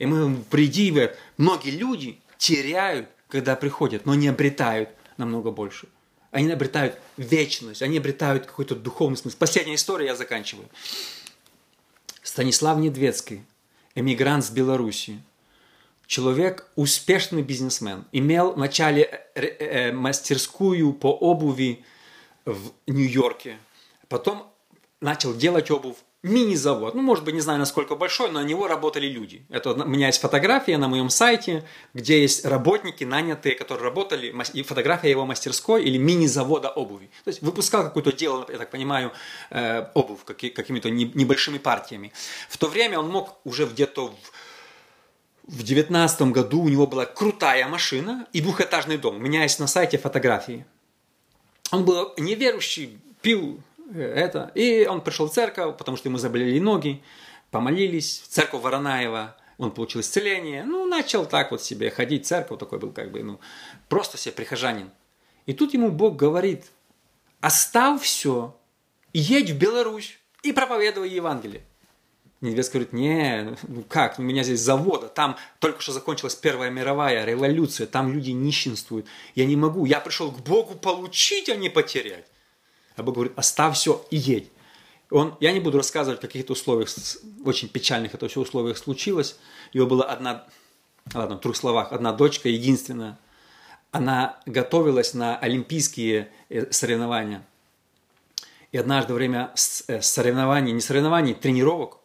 И 0.00 0.06
мы 0.06 0.42
приди 0.50 0.92
Многие 1.36 1.70
люди 1.70 2.18
теряют, 2.38 3.08
когда 3.28 3.54
приходят, 3.54 4.06
но 4.06 4.14
не 4.14 4.28
обретают 4.28 4.88
намного 5.18 5.50
больше. 5.50 5.88
Они 6.30 6.50
обретают 6.50 6.98
вечность, 7.18 7.82
они 7.82 7.98
обретают 7.98 8.46
какой-то 8.46 8.74
духовный 8.74 9.18
смысл. 9.18 9.36
Последняя 9.38 9.74
история, 9.74 10.06
я 10.06 10.16
заканчиваю. 10.16 10.66
Станислав 12.22 12.78
Недвецкий, 12.78 13.44
эмигрант 13.94 14.44
с 14.44 14.50
Белоруссии. 14.50 15.22
Человек, 16.06 16.66
успешный 16.76 17.42
бизнесмен, 17.42 18.06
имел 18.10 18.52
вначале 18.52 19.02
э, 19.34 19.42
э, 19.42 19.92
мастерскую 19.92 20.94
по 20.94 21.08
обуви 21.08 21.84
в 22.46 22.72
Нью-Йорке, 22.86 23.58
потом 24.08 24.50
начал 25.00 25.34
делать 25.34 25.70
обувь 25.70 25.96
мини-завод. 26.22 26.94
Ну, 26.94 27.02
может 27.02 27.24
быть, 27.24 27.34
не 27.34 27.40
знаю, 27.40 27.58
насколько 27.58 27.96
большой, 27.96 28.30
но 28.30 28.40
на 28.40 28.44
него 28.44 28.68
работали 28.68 29.06
люди. 29.06 29.44
Это 29.48 29.72
у 29.72 29.84
меня 29.84 30.08
есть 30.08 30.20
фотография 30.20 30.76
на 30.76 30.88
моем 30.88 31.08
сайте, 31.08 31.64
где 31.94 32.20
есть 32.20 32.44
работники, 32.44 33.04
нанятые, 33.04 33.54
которые 33.54 33.84
работали, 33.84 34.34
и 34.52 34.62
фотография 34.62 35.10
его 35.10 35.24
мастерской 35.24 35.82
или 35.82 35.96
мини-завода 35.96 36.68
обуви. 36.68 37.10
То 37.24 37.28
есть 37.30 37.40
выпускал 37.42 37.84
какое-то 37.84 38.12
дело, 38.12 38.46
я 38.50 38.58
так 38.58 38.70
понимаю, 38.70 39.12
э, 39.50 39.86
обувь 39.94 40.24
какими-то 40.24 40.90
небольшими 40.90 41.58
партиями. 41.58 42.12
В 42.48 42.58
то 42.58 42.66
время 42.68 42.98
он 42.98 43.08
мог 43.08 43.38
уже 43.44 43.66
где-то 43.66 44.08
в 44.08 44.32
в 45.50 45.64
девятнадцатом 45.64 46.32
году 46.32 46.62
у 46.62 46.68
него 46.68 46.86
была 46.86 47.06
крутая 47.06 47.66
машина 47.66 48.28
и 48.32 48.40
двухэтажный 48.40 48.98
дом. 48.98 49.16
У 49.16 49.18
меня 49.18 49.42
есть 49.42 49.58
на 49.58 49.66
сайте 49.66 49.98
фотографии. 49.98 50.64
Он 51.72 51.84
был 51.84 52.12
неверующий, 52.16 53.00
пил 53.20 53.60
это. 53.94 54.50
И 54.54 54.86
он 54.86 55.00
пришел 55.00 55.28
в 55.28 55.32
церковь, 55.32 55.76
потому 55.76 55.96
что 55.96 56.08
ему 56.08 56.18
заболели 56.18 56.58
ноги, 56.58 57.02
помолились, 57.50 58.22
в 58.24 58.28
церковь 58.28 58.62
Воронаева, 58.62 59.36
он 59.58 59.72
получил 59.72 60.00
исцеление, 60.00 60.64
ну, 60.64 60.86
начал 60.86 61.26
так 61.26 61.50
вот 61.50 61.62
себе 61.62 61.90
ходить 61.90 62.24
в 62.24 62.28
церковь, 62.28 62.58
такой 62.58 62.78
был 62.78 62.92
как 62.92 63.10
бы, 63.10 63.22
ну, 63.22 63.40
просто 63.88 64.16
себе 64.16 64.32
прихожанин. 64.32 64.90
И 65.44 65.52
тут 65.52 65.74
ему 65.74 65.90
Бог 65.90 66.16
говорит, 66.16 66.66
оставь 67.40 68.02
все, 68.02 68.56
едь 69.12 69.50
в 69.50 69.58
Беларусь 69.58 70.18
и 70.42 70.52
проповедуй 70.52 71.10
Евангелие. 71.10 71.62
Невеста 72.40 72.78
говорит, 72.78 72.94
не, 72.94 73.54
ну 73.68 73.82
как, 73.86 74.18
у 74.18 74.22
меня 74.22 74.42
здесь 74.42 74.60
завода, 74.60 75.08
там 75.08 75.36
только 75.58 75.82
что 75.82 75.92
закончилась 75.92 76.34
Первая 76.34 76.70
мировая 76.70 77.26
революция, 77.26 77.86
там 77.86 78.10
люди 78.10 78.30
нищенствуют, 78.30 79.06
я 79.34 79.44
не 79.44 79.56
могу, 79.56 79.84
я 79.84 80.00
пришел 80.00 80.32
к 80.32 80.40
Богу 80.40 80.74
получить, 80.74 81.50
а 81.50 81.56
не 81.56 81.68
потерять. 81.68 82.24
А 82.96 83.02
Бог 83.02 83.14
говорит, 83.14 83.32
оставь 83.36 83.76
все 83.76 84.04
и 84.10 84.16
едь. 84.16 84.50
Он, 85.10 85.36
я 85.40 85.52
не 85.52 85.60
буду 85.60 85.78
рассказывать, 85.78 86.18
в 86.18 86.22
каких-то 86.22 86.52
условиях, 86.52 86.88
очень 87.44 87.68
печальных 87.68 88.14
это 88.14 88.28
все 88.28 88.40
условиях 88.40 88.78
случилось. 88.78 89.36
Его 89.72 89.86
была 89.86 90.04
одна, 90.04 90.46
ладно, 91.12 91.36
в 91.36 91.40
трех 91.40 91.56
словах, 91.56 91.92
одна 91.92 92.12
дочка, 92.12 92.48
единственная. 92.48 93.18
Она 93.90 94.38
готовилась 94.46 95.14
на 95.14 95.36
олимпийские 95.36 96.30
э, 96.48 96.70
соревнования. 96.70 97.44
И 98.70 98.78
однажды 98.78 99.12
во 99.12 99.16
время 99.16 99.52
э, 99.88 100.00
соревнований, 100.00 100.72
не 100.72 100.80
соревнований, 100.80 101.34
тренировок, 101.34 101.98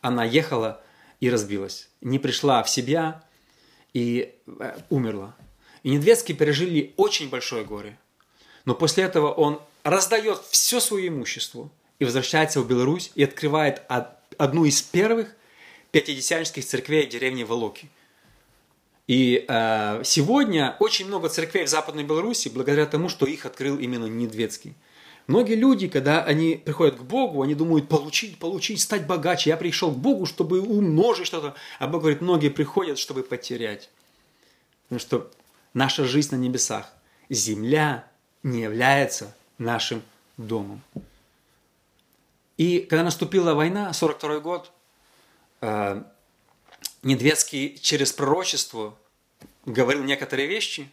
она 0.00 0.24
ехала 0.24 0.80
и 1.18 1.28
разбилась. 1.30 1.88
Не 2.00 2.20
пришла 2.20 2.62
в 2.62 2.70
себя 2.70 3.24
и 3.92 4.34
э, 4.46 4.78
умерла. 4.88 5.34
И 5.82 5.90
Недведские 5.90 6.36
пережили 6.36 6.94
очень 6.96 7.28
большое 7.28 7.64
горе. 7.64 7.98
Но 8.64 8.76
после 8.76 9.02
этого 9.02 9.32
он 9.32 9.60
раздает 9.84 10.40
все 10.50 10.80
свое 10.80 11.08
имущество 11.08 11.70
и 11.98 12.04
возвращается 12.04 12.60
в 12.60 12.68
Беларусь 12.68 13.10
и 13.14 13.24
открывает 13.24 13.82
одну 14.38 14.64
из 14.64 14.82
первых 14.82 15.34
пятидесятнических 15.90 16.64
церквей 16.64 17.06
деревни 17.06 17.44
Волоки. 17.44 17.88
И 19.06 19.44
э, 19.46 20.02
сегодня 20.04 20.76
очень 20.78 21.06
много 21.06 21.28
церквей 21.28 21.64
в 21.64 21.68
Западной 21.68 22.04
Беларуси 22.04 22.48
благодаря 22.48 22.86
тому, 22.86 23.08
что 23.08 23.26
их 23.26 23.44
открыл 23.44 23.78
именно 23.78 24.06
Недведский. 24.06 24.74
Многие 25.26 25.54
люди, 25.54 25.88
когда 25.88 26.24
они 26.24 26.56
приходят 26.56 26.96
к 26.96 27.02
Богу, 27.02 27.42
они 27.42 27.54
думают 27.54 27.88
получить, 27.88 28.38
получить, 28.38 28.80
стать 28.80 29.06
богаче. 29.06 29.50
Я 29.50 29.56
пришел 29.56 29.92
к 29.92 29.96
Богу, 29.96 30.26
чтобы 30.26 30.60
умножить 30.60 31.26
что-то. 31.26 31.54
А 31.78 31.86
Бог 31.86 32.02
говорит, 32.02 32.20
многие 32.20 32.48
приходят, 32.48 32.98
чтобы 32.98 33.22
потерять. 33.22 33.90
Потому 34.84 34.98
что 34.98 35.30
наша 35.74 36.04
жизнь 36.04 36.34
на 36.34 36.38
небесах, 36.38 36.92
земля 37.28 38.08
не 38.42 38.62
является 38.62 39.34
нашим 39.58 40.02
домом. 40.36 40.80
И 42.56 42.80
когда 42.80 43.02
наступила 43.02 43.54
война, 43.54 43.92
42 43.92 44.40
год, 44.40 44.72
э, 45.60 46.02
Недвецкий 47.02 47.78
через 47.78 48.12
пророчество 48.12 48.96
говорил 49.66 50.04
некоторые 50.04 50.46
вещи, 50.46 50.88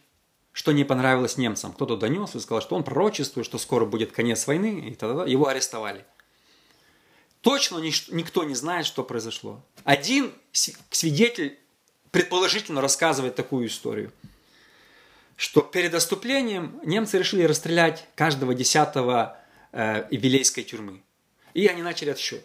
что 0.52 0.72
не 0.72 0.84
понравилось 0.84 1.36
немцам. 1.36 1.72
Кто-то 1.72 1.96
донес 1.96 2.34
и 2.34 2.40
сказал, 2.40 2.60
что 2.60 2.74
он 2.74 2.82
пророчествует, 2.82 3.46
что 3.46 3.58
скоро 3.58 3.86
будет 3.86 4.10
конец 4.10 4.46
войны, 4.46 4.88
и 4.90 4.94
тогда 4.94 5.24
его 5.24 5.46
арестовали. 5.46 6.04
Точно 7.42 7.78
никто 7.78 8.44
не 8.44 8.54
знает, 8.54 8.86
что 8.86 9.04
произошло. 9.04 9.62
Один 9.84 10.32
свидетель 10.52 11.58
предположительно 12.10 12.80
рассказывает 12.80 13.36
такую 13.36 13.68
историю, 13.68 14.12
что 15.40 15.62
перед 15.62 15.94
отступлением 15.94 16.78
немцы 16.84 17.16
решили 17.16 17.44
расстрелять 17.44 18.06
каждого 18.14 18.54
десятого 18.54 19.38
э, 19.72 20.06
Ивилейской 20.10 20.64
тюрьмы. 20.64 21.02
И 21.54 21.66
они 21.66 21.80
начали 21.80 22.10
отсчет. 22.10 22.44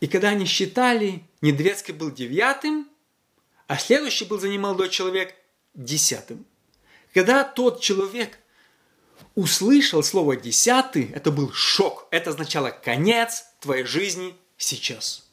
И 0.00 0.08
когда 0.08 0.28
они 0.28 0.44
считали, 0.44 1.24
Недвецкий 1.40 1.94
был 1.94 2.10
девятым, 2.10 2.86
а 3.66 3.78
следующий 3.78 4.26
был 4.26 4.38
за 4.38 4.50
ним 4.50 4.60
молодой 4.60 4.90
человек 4.90 5.34
десятым. 5.72 6.44
Когда 7.14 7.44
тот 7.44 7.80
человек 7.80 8.38
услышал 9.34 10.02
слово 10.02 10.36
«десятый», 10.36 11.10
это 11.14 11.30
был 11.30 11.50
шок. 11.54 12.06
Это 12.10 12.28
означало 12.28 12.68
конец 12.68 13.46
твоей 13.58 13.84
жизни 13.84 14.36
сейчас. 14.58 15.26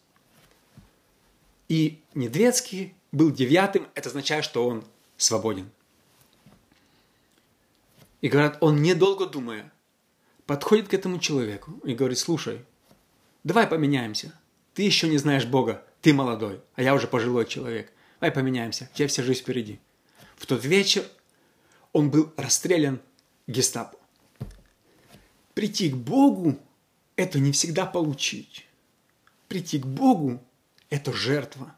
И 1.67 1.99
Недвецкий 2.13 2.95
был 3.11 3.31
девятым, 3.31 3.85
это 3.95 4.07
означает, 4.07 4.45
что 4.45 4.65
он 4.65 4.85
свободен. 5.19 5.69
И 8.21 8.27
говорят, 8.27 8.57
он 8.61 8.81
недолго 8.81 9.27
думая, 9.27 9.71
подходит 10.45 10.87
к 10.87 10.93
этому 10.93 11.19
человеку 11.19 11.79
и 11.83 11.93
говорит, 11.93 12.17
слушай, 12.17 12.65
давай 13.43 13.67
поменяемся. 13.67 14.33
Ты 14.73 14.83
еще 14.83 15.07
не 15.07 15.17
знаешь 15.17 15.45
Бога, 15.45 15.85
ты 16.01 16.13
молодой, 16.13 16.61
а 16.75 16.81
я 16.81 16.95
уже 16.95 17.07
пожилой 17.07 17.45
человек. 17.45 17.91
Давай 18.19 18.31
поменяемся, 18.31 18.89
тебя 18.93 19.07
вся 19.07 19.23
жизнь 19.23 19.41
впереди. 19.41 19.79
В 20.35 20.45
тот 20.45 20.65
вечер 20.65 21.05
он 21.93 22.09
был 22.09 22.33
расстрелян 22.35 22.99
гестапо. 23.47 23.97
Прийти 25.53 25.89
к 25.89 25.95
Богу– 25.95 26.57
это 27.15 27.39
не 27.39 27.51
всегда 27.51 27.85
получить. 27.85 28.65
Прийти 29.47 29.79
к 29.79 29.85
Богу– 29.85 30.41
это 30.89 31.11
жертва. 31.11 31.75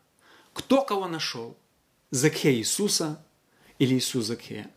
Кто 0.54 0.84
кого 0.84 1.08
нашел? 1.08 1.58
Закхея 2.12 2.56
Иисуса 2.56 3.24
или 3.82 3.96
Иисус 3.96 4.28
Закхея? 4.28 4.70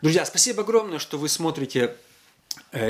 Друзья, 0.00 0.24
спасибо 0.24 0.62
огромное, 0.62 1.00
что 1.00 1.18
вы 1.18 1.28
смотрите 1.28 1.96
э, 2.70 2.88